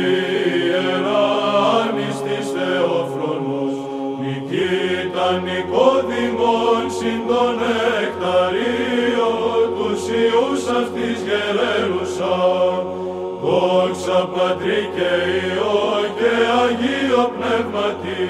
ιεράνης 0.66 2.16
της 2.26 2.44
Θεόφρονος, 2.54 3.74
Νικήτα 4.20 5.28
Νικόδημον 5.44 6.84
συν 6.98 7.20
τον 7.28 7.56
εκταρίο 8.02 9.30
τους 9.76 10.02
Ιούς 10.22 10.62
αυτής 10.80 11.18
γερέρουσα, 11.26 12.36
δόξα 13.42 14.18
Πατρί 14.34 14.82
και 14.96 15.10
Υιό 15.40 15.80
και 16.18 16.32
Αγίο 16.60 17.24
Πνεύματι, 17.36 18.24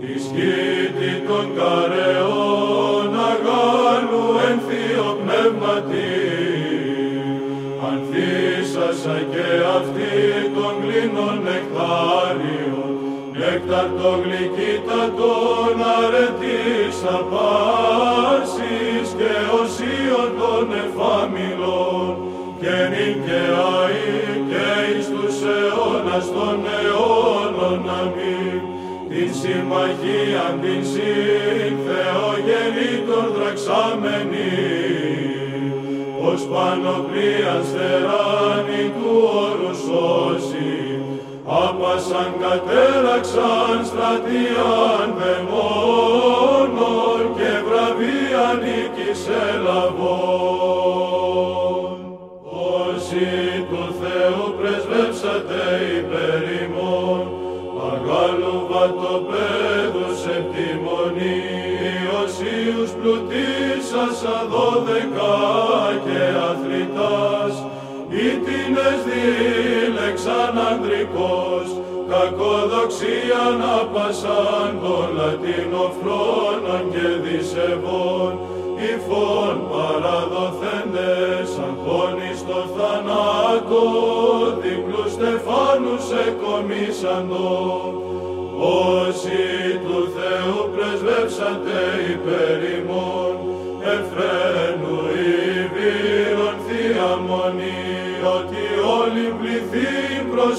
εις 0.00 0.24
κήτη 0.34 1.12
των 1.28 1.46
καρεών 1.56 2.35
νέκταρ 13.66 13.88
το 14.00 14.20
γλυκύτατον 14.22 15.76
αρετής 15.98 16.96
απάσης 17.18 19.08
και 19.18 19.32
οσίων 19.60 20.30
των 20.40 20.66
εφάμιλων, 20.82 22.16
και 22.60 22.76
νυν 22.90 23.16
και 23.26 23.42
αΐ 23.70 24.34
και 24.50 24.68
εις 24.90 25.06
τους 25.14 25.36
αιώνας 25.54 26.26
των 26.36 26.58
αιώνων 26.76 27.80
αμήν, 28.00 28.60
την 29.08 29.30
συμμαχία 29.40 30.46
την 30.62 30.82
συν 30.92 31.72
Θεογενήτων 31.86 33.26
δραξάμενη, 33.36 34.54
ως 36.28 36.42
πανοπλίας 36.52 37.66
θεράνη 37.74 38.84
του 38.96 39.10
όρους 39.44 39.80
όσοι, 40.24 40.85
άπασαν 41.48 42.34
κατέραξαν 42.40 43.84
στρατιάν 43.84 45.08
δαιμόνων 45.18 47.22
και 47.36 47.50
βραβεία 47.66 48.46
νίκης 48.62 49.22
ελαβών. 49.50 50.76
Όσοι 52.84 53.28
του 53.68 53.84
Θεού 54.00 54.44
πρεσβεύσατε 54.58 55.62
υπέρ 55.98 56.42
ημών, 56.62 57.22
αγάλου 57.90 58.56
βατοπέδους 58.70 60.20
επτιμονή, 60.38 61.42
Ιωσίους 62.02 62.90
πλουτίσασα 62.90 64.36
δώδεκα 64.50 65.36
και 66.04 66.20
αθλητάς, 66.46 66.46
ήτινες 66.46 66.65
δίλεξαν 69.04 70.54
ανδρικός, 70.70 71.66
κακοδοξία 72.10 73.44
να 73.60 73.76
πασάν 73.92 74.70
των 74.82 75.06
λατινοφρόνων 75.18 76.82
και 76.92 77.06
δισεβών, 77.24 78.32
υφών 78.90 79.56
παραδοθέντες 79.70 81.48
αγχώνει 81.66 82.32
στο 82.42 82.58
θανάτο, 82.76 83.84
διπλούς 84.60 85.12
στεφάνους 85.12 86.04
εκομίσαντο. 86.26 87.50
Όσοι 88.58 89.44
του 89.84 90.00
Θεού 90.16 90.70
πρεσβεύσατε 90.74 91.78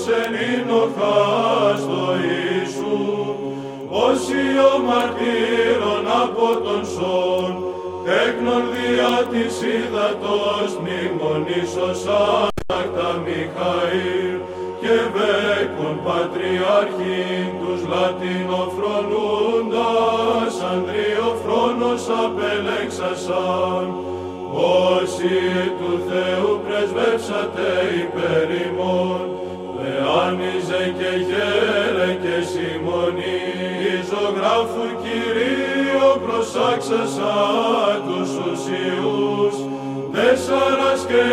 πληθύν 0.08 0.16
προσενήνοχα 0.68 1.16
στο 1.84 2.03
Ιησού, 2.28 3.01
όσοι 3.89 4.41
ο 4.70 4.72
μαρτύρων 4.88 6.05
από 6.24 6.47
τον 6.66 6.82
σών, 6.93 7.49
τέκνον 8.05 8.64
διά 8.74 9.16
της 9.32 9.53
ύδατος 9.78 10.70
μνημονήσος 10.82 12.01
άνακτα 12.32 13.10
Μιχαήλ, 13.24 14.36
και 14.82 14.95
βέκον 15.14 15.95
πατριάρχην 16.05 17.47
τους 17.62 17.82
λατινοφρονούντας, 17.91 20.53
ανδριοφρόνος 20.72 22.03
απελέξασαν, 22.24 23.86
όσοι 24.91 25.36
του 25.80 25.91
Θεού 26.10 26.51
πρεσβεύσατε 26.66 27.70
υπέρ 28.01 28.47
ημών, 28.66 29.36
Λεάνιζε 30.08 30.93
και 30.99 31.12
γέρε 31.28 32.12
και 32.24 32.36
Σιμωνή, 32.49 33.41
ζωγράφου 34.10 34.88
Κυρίω 35.03 36.10
προσάξασα 36.26 37.36
τους 38.05 38.32
ουσιούς, 38.45 39.55
τέσσαρας 40.14 41.01
και 41.10 41.24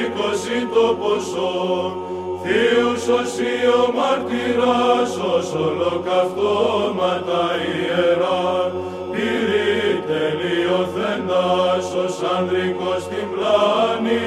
είκοσι 0.00 0.60
το 0.74 0.86
ποσό, 1.00 1.96
Θείους 2.42 3.04
οσίο 3.18 3.80
μαρτυράς 3.96 5.12
ως 5.34 5.48
ολοκαυτώματα 5.66 7.42
ιερά, 7.68 8.72
πυρή 9.12 10.02
τελειοθέντας 10.08 11.86
ως 12.04 12.16
ανδρικός 12.36 13.02
την 13.10 13.26
πλάνη, 13.32 14.22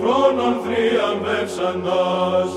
λατινοφρόνων 0.00 0.54
θριαμβεύσαντας, 0.64 2.50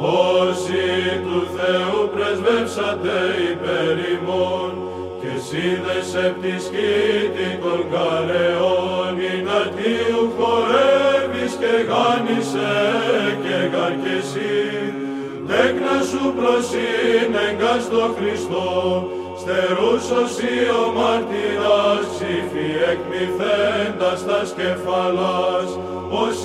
όσοι 0.00 0.84
του 1.24 1.40
Θεού 1.56 2.00
πρεσβεύσατε 2.14 3.18
υπέρ 3.50 3.96
ημών, 4.14 4.72
και 5.20 5.32
σίδες 5.46 6.08
επ' 6.26 6.40
τη 6.42 6.54
σκήτη 6.66 7.48
των 7.62 7.80
καρεών, 7.92 9.12
υνατίου 9.32 10.22
χορεύεις 10.36 11.52
και 11.60 11.74
γάνισε 11.88 12.74
και 13.44 13.56
γαρκεσί, 13.72 14.66
τέκνα 15.48 15.96
σου 16.10 16.24
προσύνεγκα 16.38 17.74
στο 17.86 18.02
Χριστό, 18.16 18.70
Στερούσος 19.48 20.34
ή 20.54 20.58
ο 20.80 20.84
μάρτυρας 20.98 22.04
ψήφι 22.12 22.68
εκμυθέντας 22.92 24.20
τας 24.26 24.50
κεφαλάς. 24.58 25.70
Ως 26.24 26.38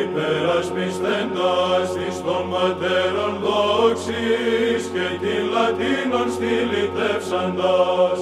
υπερασπιστέντας 0.00 1.86
της 1.96 2.16
των 2.26 2.42
ματέρων 2.52 3.34
δόξης 3.44 4.82
και 4.94 5.06
την 5.22 5.42
Λατίνων 5.54 6.26
στυλιτεύσαντας 6.34 8.18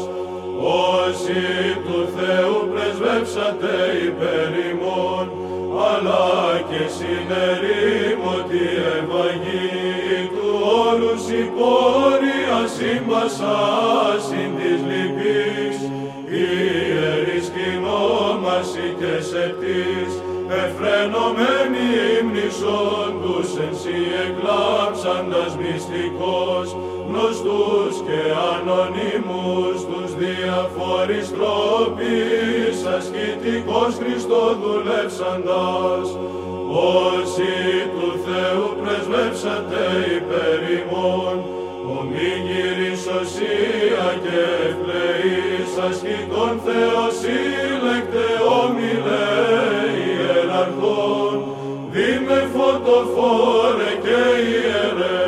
όσοι 0.93 1.43
του 1.85 2.01
Θεού 2.17 2.57
πρεσβεύσατε 2.73 3.75
υπέρ 4.09 4.51
ημών 4.71 5.27
αλλά 5.93 6.29
και 6.69 6.83
συνερήμωτη 6.97 8.67
ευαγή 8.99 10.31
του 10.35 10.49
όρους 10.87 11.25
η 11.41 11.45
πόρια 12.55 12.69
σύμπασα 12.77 13.57
συν 14.27 14.51
της 14.59 14.81
λυπής 14.89 15.79
ιερής 16.41 17.47
κοινόμαση 17.57 18.87
και 19.01 19.23
σεπτής 19.31 20.11
εφρενωμένη 20.63 21.87
ύμνησον 22.21 23.11
τους 23.23 23.51
εν 23.65 23.75
σύ 23.81 23.99
εκλάψαντας 24.25 25.53
μυστικός 25.63 26.67
γνωστούς 27.09 27.95
και 28.07 28.21
ανωνύμους 28.53 29.77
τους 29.91 30.11
διαφόρης 30.23 31.27
τρόπης 31.37 32.77
ασκητικός 32.97 33.93
Χριστό 34.01 34.43
δουλεύσαντας 34.63 36.07
όσοι 37.07 37.53
του 37.95 38.11
Θεού 38.25 38.67
πρεσβεύσατε 38.83 39.83
υπέρ 40.17 40.61
ημών 40.79 41.24
ασκητών 46.45 46.61
Θεός 46.65 47.15
σύλλεκτε 47.23 48.27
όμιλε 48.63 49.27
ιεραρχών 50.07 51.37
δίμε 51.91 52.49
φωτοφόρε 52.55 53.93
και 54.05 54.21
ιερέ 54.49 55.25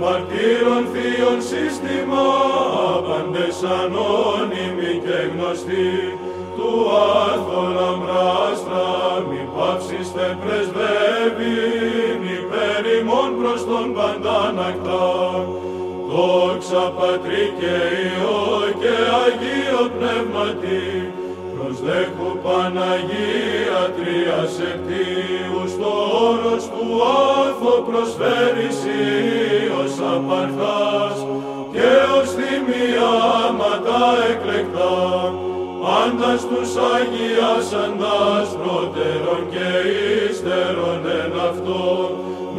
μαρτύρων 0.00 0.82
θείων 0.92 1.38
σύστημα 1.50 2.26
πάντες 3.06 3.58
ανώνυμοι 3.78 4.92
και 5.04 5.18
γνωστοί. 5.32 5.92
Του 6.56 6.70
άθωρα 7.26 7.90
μπράστρα 8.00 8.88
μη 9.28 9.40
πάψιστε 9.56 10.38
πρεσβεύει 10.42 11.56
μη 12.22 12.36
περιμών 12.50 13.30
προς 13.40 13.60
τον 13.64 13.86
παντανακτά 13.96 15.06
δόξα 16.18 16.84
Πατρί 16.98 17.44
και 17.60 17.76
Υιό 18.04 18.42
και 18.80 18.94
Αγίο 19.22 19.82
Πνεύματι 19.96 20.84
προσδέχου 21.54 22.30
Παναγία 22.44 23.82
Τρία 23.96 24.40
Σεπτίους 24.56 25.70
στο 25.76 25.92
όρος 26.28 26.64
του 26.72 26.86
άθω 27.40 27.74
προσφέρεις 27.88 28.78
ως 29.80 29.94
απαρχάς 30.14 31.18
και 31.72 31.90
ως 32.18 32.28
θυμιάματα 32.38 34.00
εκλεκτά 34.30 34.98
πάντας 35.82 36.40
στους 36.40 36.70
Αγιάσαντας 36.94 38.48
πρώτερον 38.60 39.42
και 39.52 39.68
ύστερον 40.30 41.02
εν 41.20 41.32
αυτό 41.48 41.86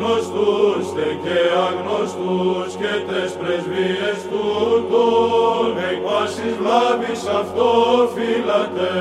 γνωστούς 0.09 0.85
τε 0.95 1.07
και 1.23 1.39
αγνωστούς 1.65 2.71
και 2.81 2.93
τες 3.07 3.31
πρεσβείες 3.39 4.19
τούτων 4.31 5.71
εκ 5.89 5.99
πάσης 6.05 6.53
βλάβης 6.59 7.23
αυτό 7.39 7.69
φύλατε 8.13 8.93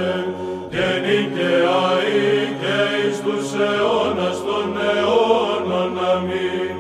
και 0.72 0.86
νικαιαή 1.04 2.32
και 2.60 2.78
εις 2.98 3.18
τους 3.24 3.48
αιώνας 3.66 4.38
των 4.48 4.68
αιώνων 4.88 5.92
αμήν 6.12 6.74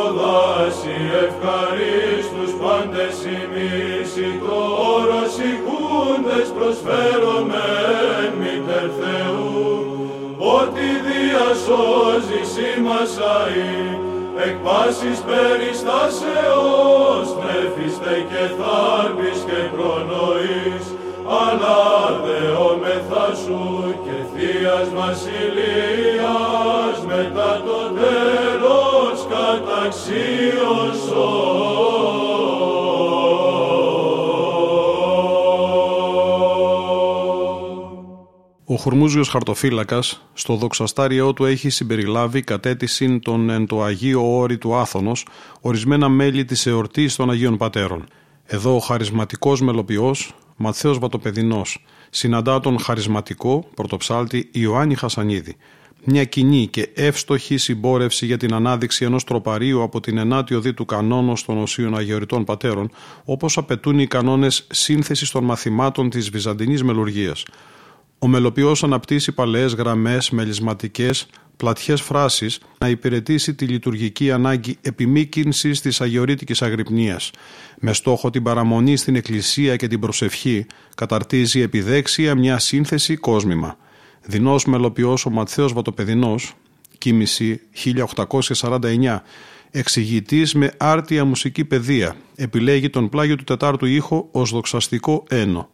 οδάσι 0.00 0.98
ευχαρίστους 1.24 2.52
πάντες 2.60 3.16
ημείς 3.38 4.12
το 4.42 4.58
όρος 4.94 5.34
οικούντες 5.50 6.48
προσφέρομεν. 6.56 8.30
Μήτερ 8.40 8.88
Θεού 8.98 9.49
ότι 10.58 10.86
διασώζεις 11.06 12.48
σήμασαί 12.54 14.00
εκ 14.46 14.56
πάσης 14.64 15.18
περιστάσεως 15.28 17.26
νεφίστε 17.42 18.14
και 18.30 18.44
θάρπης 18.58 19.40
και 19.48 19.60
προνοής 19.74 20.84
αλλά 21.42 21.80
δεόμεθα 22.24 23.26
σου 23.42 23.62
και 24.04 24.16
Θείας 24.32 24.88
Βασιλείας 25.00 26.96
μετά 27.06 27.50
το 27.66 27.78
τέλος 28.00 29.18
Ο 38.72 38.76
Χουρμούζιος 38.76 39.28
Χαρτοφύλακας 39.28 40.22
στο 40.32 40.54
δοξαστάριό 40.54 41.32
του 41.32 41.44
έχει 41.44 41.68
συμπεριλάβει 41.70 42.42
κατέτησιν 42.42 43.20
τον 43.20 43.50
εν 43.50 43.66
το 43.66 43.82
Αγίο 43.82 44.36
Όρη 44.38 44.58
του 44.58 44.74
Άθωνος 44.74 45.26
ορισμένα 45.60 46.08
μέλη 46.08 46.44
της 46.44 46.66
εορτής 46.66 47.16
των 47.16 47.30
Αγίων 47.30 47.56
Πατέρων. 47.56 48.06
Εδώ 48.44 48.74
ο 48.74 48.78
χαρισματικός 48.78 49.60
μελοποιός 49.60 50.34
Ματθαίος 50.56 50.98
Βατοπεδινός 50.98 51.84
συναντά 52.10 52.60
τον 52.60 52.78
χαρισματικό 52.78 53.68
πρωτοψάλτη 53.74 54.48
Ιωάννη 54.52 54.94
Χασανίδη. 54.94 55.56
Μια 56.04 56.24
κοινή 56.24 56.66
και 56.66 56.88
εύστοχη 56.94 57.56
συμπόρευση 57.56 58.26
για 58.26 58.36
την 58.36 58.54
ανάδειξη 58.54 59.04
ενός 59.04 59.24
τροπαρίου 59.24 59.82
από 59.82 60.00
την 60.00 60.18
ενάτη 60.18 60.54
οδή 60.54 60.74
του 60.74 60.84
κανόνος 60.84 61.44
των 61.44 61.58
οσίων 61.58 61.96
Αγιοριτών 61.96 62.44
Πατέρων, 62.44 62.90
όπως 63.24 63.56
απαιτούν 63.56 63.98
οι 63.98 64.06
κανόνες 64.06 64.66
σύνθεσης 64.70 65.30
των 65.30 65.44
μαθημάτων 65.44 66.10
της 66.10 66.30
Βυζαντινής 66.30 66.82
Μελουργίας. 66.82 67.44
Ο 68.22 68.26
μελοποιός 68.26 68.84
αναπτύσσει 68.84 69.32
παλαιές 69.32 69.74
γραμμές, 69.74 70.30
μελισματικές, 70.30 71.26
πλατιές 71.56 72.00
φράσεις 72.00 72.60
να 72.78 72.88
υπηρετήσει 72.88 73.54
τη 73.54 73.64
λειτουργική 73.64 74.30
ανάγκη 74.30 74.78
επιμήκυνσης 74.80 75.80
της 75.80 76.00
αγιορείτικης 76.00 76.62
αγρυπνίας. 76.62 77.30
Με 77.78 77.92
στόχο 77.92 78.30
την 78.30 78.42
παραμονή 78.42 78.96
στην 78.96 79.16
εκκλησία 79.16 79.76
και 79.76 79.86
την 79.86 80.00
προσευχή 80.00 80.66
καταρτίζει 80.94 81.60
επιδέξια 81.60 82.34
μια 82.34 82.58
σύνθεση 82.58 83.16
κόσμημα. 83.16 83.76
Δεινός 84.22 84.64
μελοποιός 84.64 85.26
ο 85.26 85.30
Ματθαίος 85.30 85.72
Βατοπεδινός, 85.72 86.54
κοίμηση 86.98 87.60
1849, 87.70 89.22
εξηγητής 89.70 90.54
με 90.54 90.72
άρτια 90.76 91.24
μουσική 91.24 91.64
παιδεία, 91.64 92.16
επιλέγει 92.34 92.90
τον 92.90 93.08
πλάγιο 93.08 93.36
του 93.36 93.44
τετάρτου 93.44 93.86
ήχο 93.86 94.28
ως 94.30 94.50
δοξαστικό 94.50 95.24
ένο. 95.28 95.68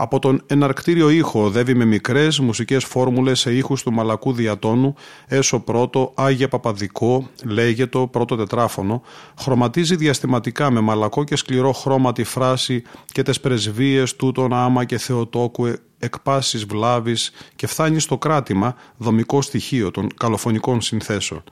Από 0.00 0.18
τον 0.18 0.42
εναρκτήριο 0.46 1.08
ήχο 1.10 1.44
οδεύει 1.44 1.74
με 1.74 1.84
μικρές 1.84 2.38
μουσικές 2.38 2.84
φόρμουλες 2.84 3.40
σε 3.40 3.54
ήχους 3.54 3.82
του 3.82 3.92
μαλακού 3.92 4.32
διατόνου, 4.32 4.94
έσω 5.26 5.60
πρώτο, 5.60 6.12
Άγια 6.14 6.48
Παπαδικό, 6.48 7.28
λέγετο, 7.44 8.06
πρώτο 8.06 8.36
τετράφωνο, 8.36 9.02
χρωματίζει 9.38 9.96
διαστηματικά 9.96 10.70
με 10.70 10.80
μαλακό 10.80 11.24
και 11.24 11.36
σκληρό 11.36 11.72
χρώμα 11.72 12.12
τη 12.12 12.24
φράση 12.24 12.82
και 13.06 13.22
τις 13.22 13.40
πρεσβείες 13.40 14.16
τούτων 14.16 14.52
άμα 14.52 14.84
και 14.84 14.98
θεοτόκου 14.98 15.72
εκπάσεις 15.98 16.64
βλάβης 16.64 17.30
και 17.56 17.66
φτάνει 17.66 18.00
στο 18.00 18.18
κράτημα 18.18 18.74
δομικό 18.96 19.42
στοιχείο 19.42 19.90
των 19.90 20.08
καλοφωνικών 20.16 20.80
συνθέσεων. 20.80 21.42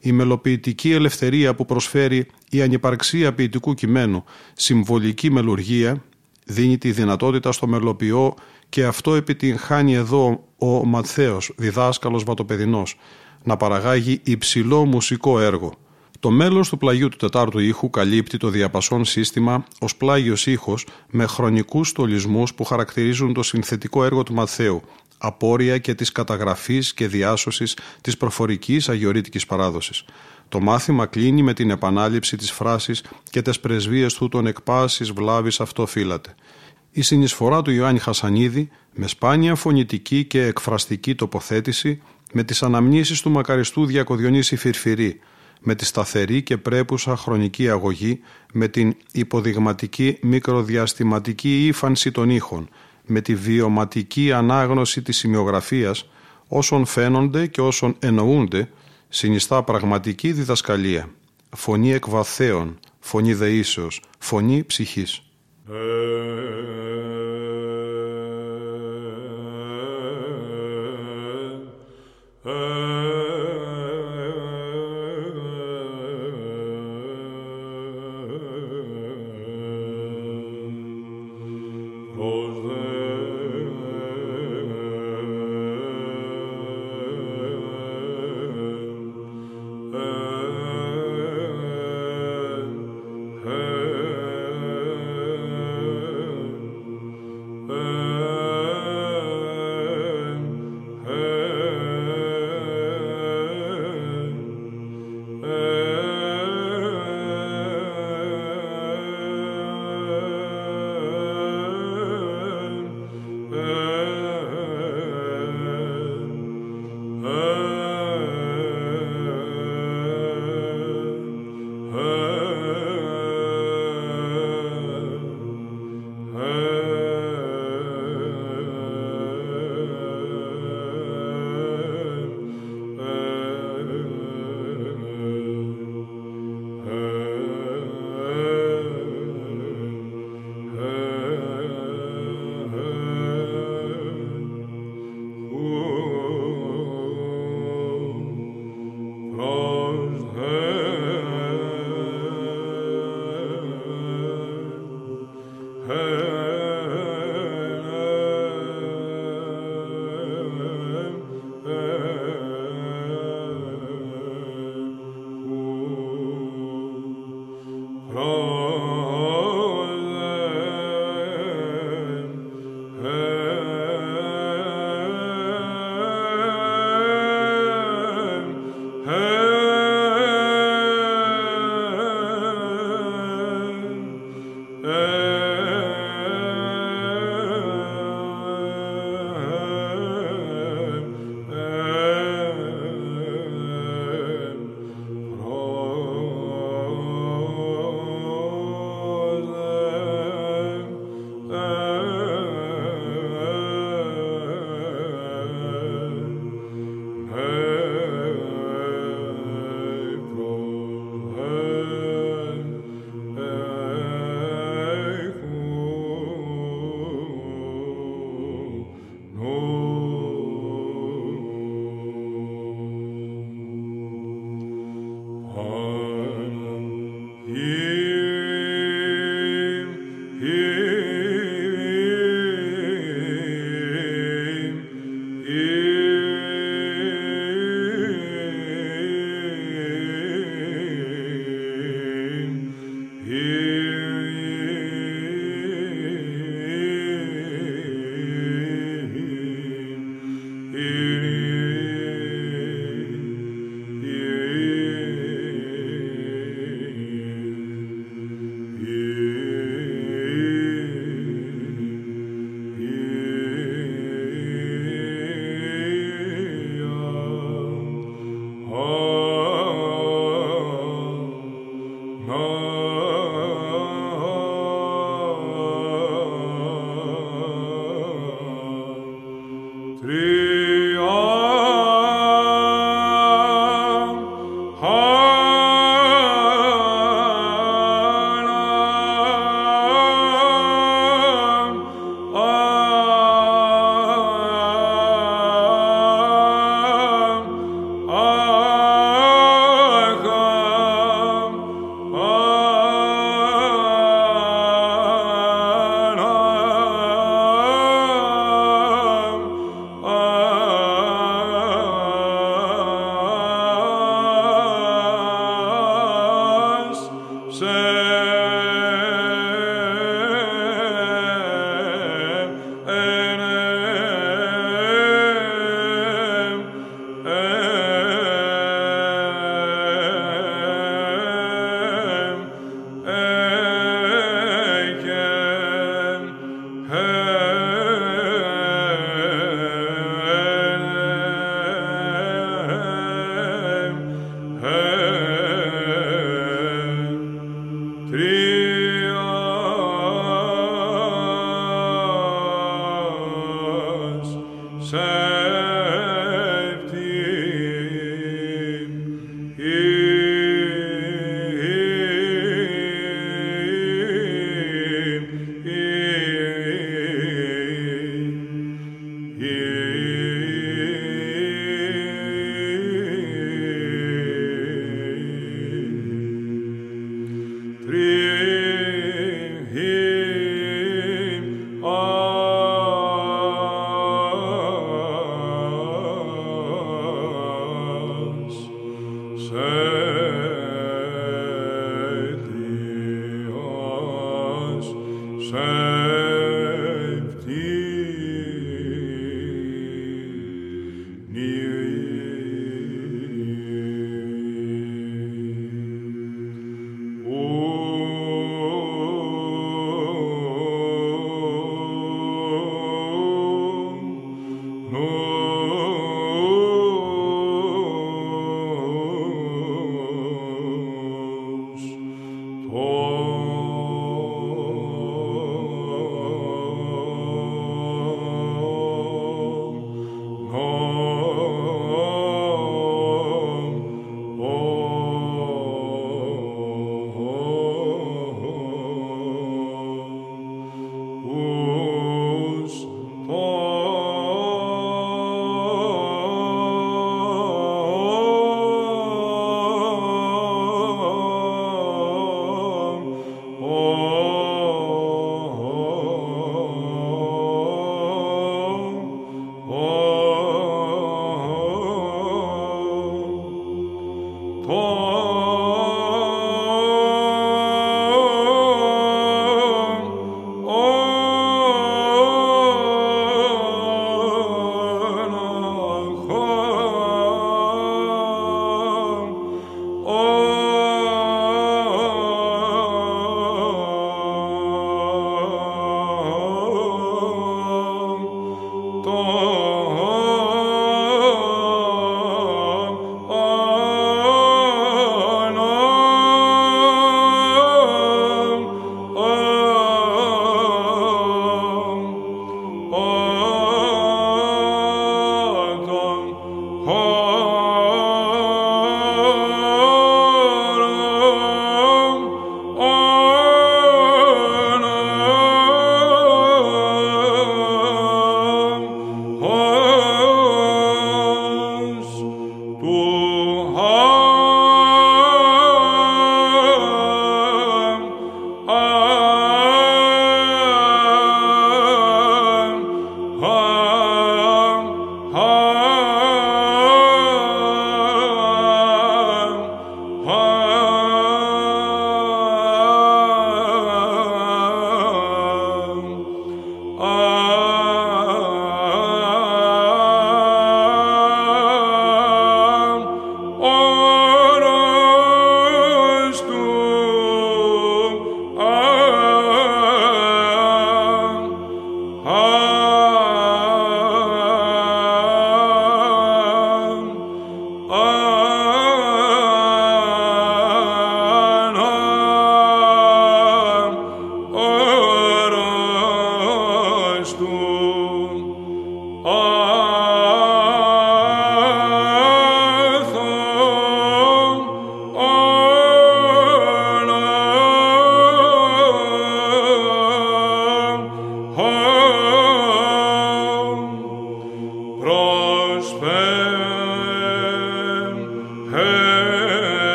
Η 0.00 0.12
μελοποιητική 0.12 0.92
ελευθερία 0.92 1.54
που 1.54 1.64
προσφέρει 1.64 2.26
η 2.50 2.62
ανυπαρξία 2.62 3.34
ποιητικού 3.34 3.74
κειμένου, 3.74 4.24
συμβολική 4.54 5.30
μελουργία, 5.30 6.02
δίνει 6.46 6.78
τη 6.78 6.92
δυνατότητα 6.92 7.52
στο 7.52 7.66
μελοποιό 7.66 8.34
και 8.68 8.84
αυτό 8.84 9.14
επιτυγχάνει 9.14 9.94
εδώ 9.94 10.44
ο 10.58 10.84
Ματθαίος, 10.84 11.52
διδάσκαλος 11.56 12.24
βατοπεδινός, 12.24 12.98
να 13.42 13.56
παραγάγει 13.56 14.20
υψηλό 14.24 14.84
μουσικό 14.84 15.40
έργο. 15.40 15.72
Το 16.20 16.30
μέλος 16.30 16.68
του 16.68 16.78
πλαγιού 16.78 17.08
του 17.08 17.16
τετάρτου 17.16 17.58
ήχου 17.58 17.90
καλύπτει 17.90 18.36
το 18.36 18.48
διαπασόν 18.48 19.04
σύστημα 19.04 19.64
ως 19.80 19.96
πλάγιος 19.96 20.46
ήχος 20.46 20.86
με 21.10 21.26
χρονικούς 21.26 21.88
στολισμούς 21.88 22.54
που 22.54 22.64
χαρακτηρίζουν 22.64 23.32
το 23.32 23.42
συνθετικό 23.42 24.04
έργο 24.04 24.22
του 24.22 24.34
Ματθαίου, 24.34 24.82
απόρρια 25.18 25.78
και 25.78 25.94
της 25.94 26.12
καταγραφής 26.12 26.94
και 26.94 27.08
διάσωσης 27.08 27.76
της 28.00 28.16
προφορικής 28.16 28.88
αγιορείτικης 28.88 29.46
παράδοσης. 29.46 30.04
Το 30.48 30.60
μάθημα 30.60 31.06
κλείνει 31.06 31.42
με 31.42 31.52
την 31.54 31.70
επανάληψη 31.70 32.36
της 32.36 32.50
φράσης 32.50 33.02
«και 33.30 33.42
τες 33.42 33.60
πρεσβείες 33.60 34.14
του 34.14 34.28
τον 34.28 34.46
εκπάσεις 34.46 35.12
βλάβης 35.12 35.60
αυτό 35.60 35.86
φύλατε». 35.86 36.34
Η 36.90 37.02
συνεισφορά 37.02 37.62
του 37.62 37.70
Ιωάννη 37.70 37.98
Χασανίδη 37.98 38.68
με 38.94 39.06
σπάνια 39.06 39.54
φωνητική 39.54 40.24
και 40.24 40.42
εκφραστική 40.42 41.14
τοποθέτηση 41.14 42.02
με 42.32 42.44
τις 42.44 42.62
αναμνήσεις 42.62 43.20
του 43.20 43.30
μακαριστού 43.30 43.86
Διακοδιονύση 43.86 44.56
Φυρφυρή, 44.56 45.20
με 45.60 45.74
τη 45.74 45.84
σταθερή 45.84 46.42
και 46.42 46.56
πρέπουσα 46.56 47.16
χρονική 47.16 47.68
αγωγή, 47.70 48.20
με 48.52 48.68
την 48.68 48.96
υποδειγματική 49.12 50.18
μικροδιαστηματική 50.22 51.66
ύφανση 51.66 52.10
των 52.10 52.30
ήχων, 52.30 52.68
με 53.06 53.20
τη 53.20 53.34
βιωματική 53.34 54.32
ανάγνωση 54.32 55.02
της 55.02 55.16
σημειογραφίας, 55.16 56.08
όσων 56.48 56.86
φαίνονται 56.86 57.46
και 57.46 57.60
όσων 57.60 57.96
εννοούνται, 57.98 58.70
συνιστά 59.16 59.62
πραγματική 59.62 60.32
διδασκαλία, 60.32 61.10
φωνή 61.56 61.92
εκβαθέων, 61.92 62.78
φωνή 63.00 63.34
δεήσεως, 63.34 64.02
φωνή 64.18 64.64
ψυχής. 64.64 65.22
Ε, 65.70 65.74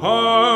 Her 0.00 0.47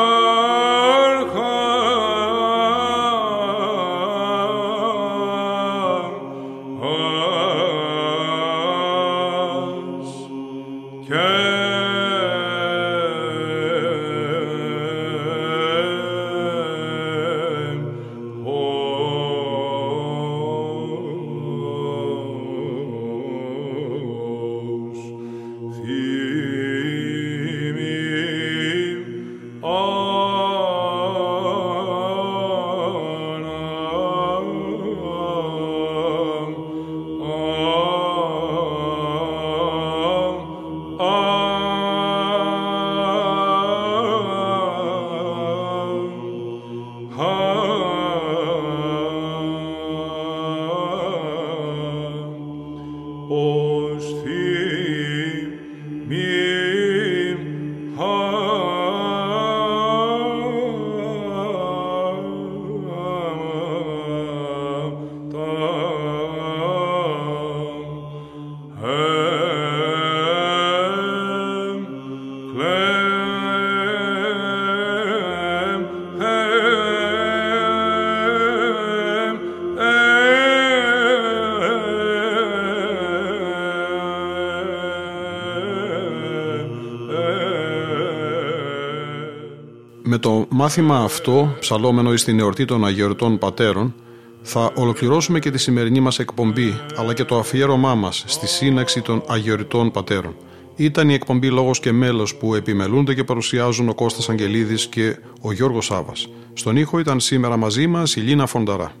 μάθημα 90.63 90.97
αυτό, 90.97 91.55
ψαλόμενο 91.59 92.13
εις 92.13 92.23
την 92.23 92.39
εορτή 92.39 92.65
των 92.65 92.85
Αγιορτών 92.85 93.37
Πατέρων, 93.37 93.93
θα 94.41 94.71
ολοκληρώσουμε 94.75 95.39
και 95.39 95.51
τη 95.51 95.57
σημερινή 95.57 95.99
μας 95.99 96.19
εκπομπή, 96.19 96.79
αλλά 96.95 97.13
και 97.13 97.23
το 97.23 97.37
αφιέρωμά 97.37 97.95
μας 97.95 98.23
στη 98.27 98.47
σύναξη 98.47 99.01
των 99.01 99.23
Αγιορτών 99.27 99.91
Πατέρων. 99.91 100.35
Ήταν 100.75 101.09
η 101.09 101.13
εκπομπή 101.13 101.49
«Λόγος 101.49 101.79
και 101.79 101.91
μέλος» 101.91 102.35
που 102.35 102.55
επιμελούνται 102.55 103.13
και 103.13 103.23
παρουσιάζουν 103.23 103.89
ο 103.89 103.93
Κώστας 103.93 104.29
Αγγελίδης 104.29 104.87
και 104.87 105.17
ο 105.41 105.51
Γιώργος 105.51 105.85
Σάβας. 105.85 106.29
Στον 106.53 106.77
ήχο 106.77 106.99
ήταν 106.99 107.19
σήμερα 107.19 107.57
μαζί 107.57 107.87
μας 107.87 108.15
η 108.15 108.19
Λίνα 108.19 108.45
Φονταρά. 108.45 108.91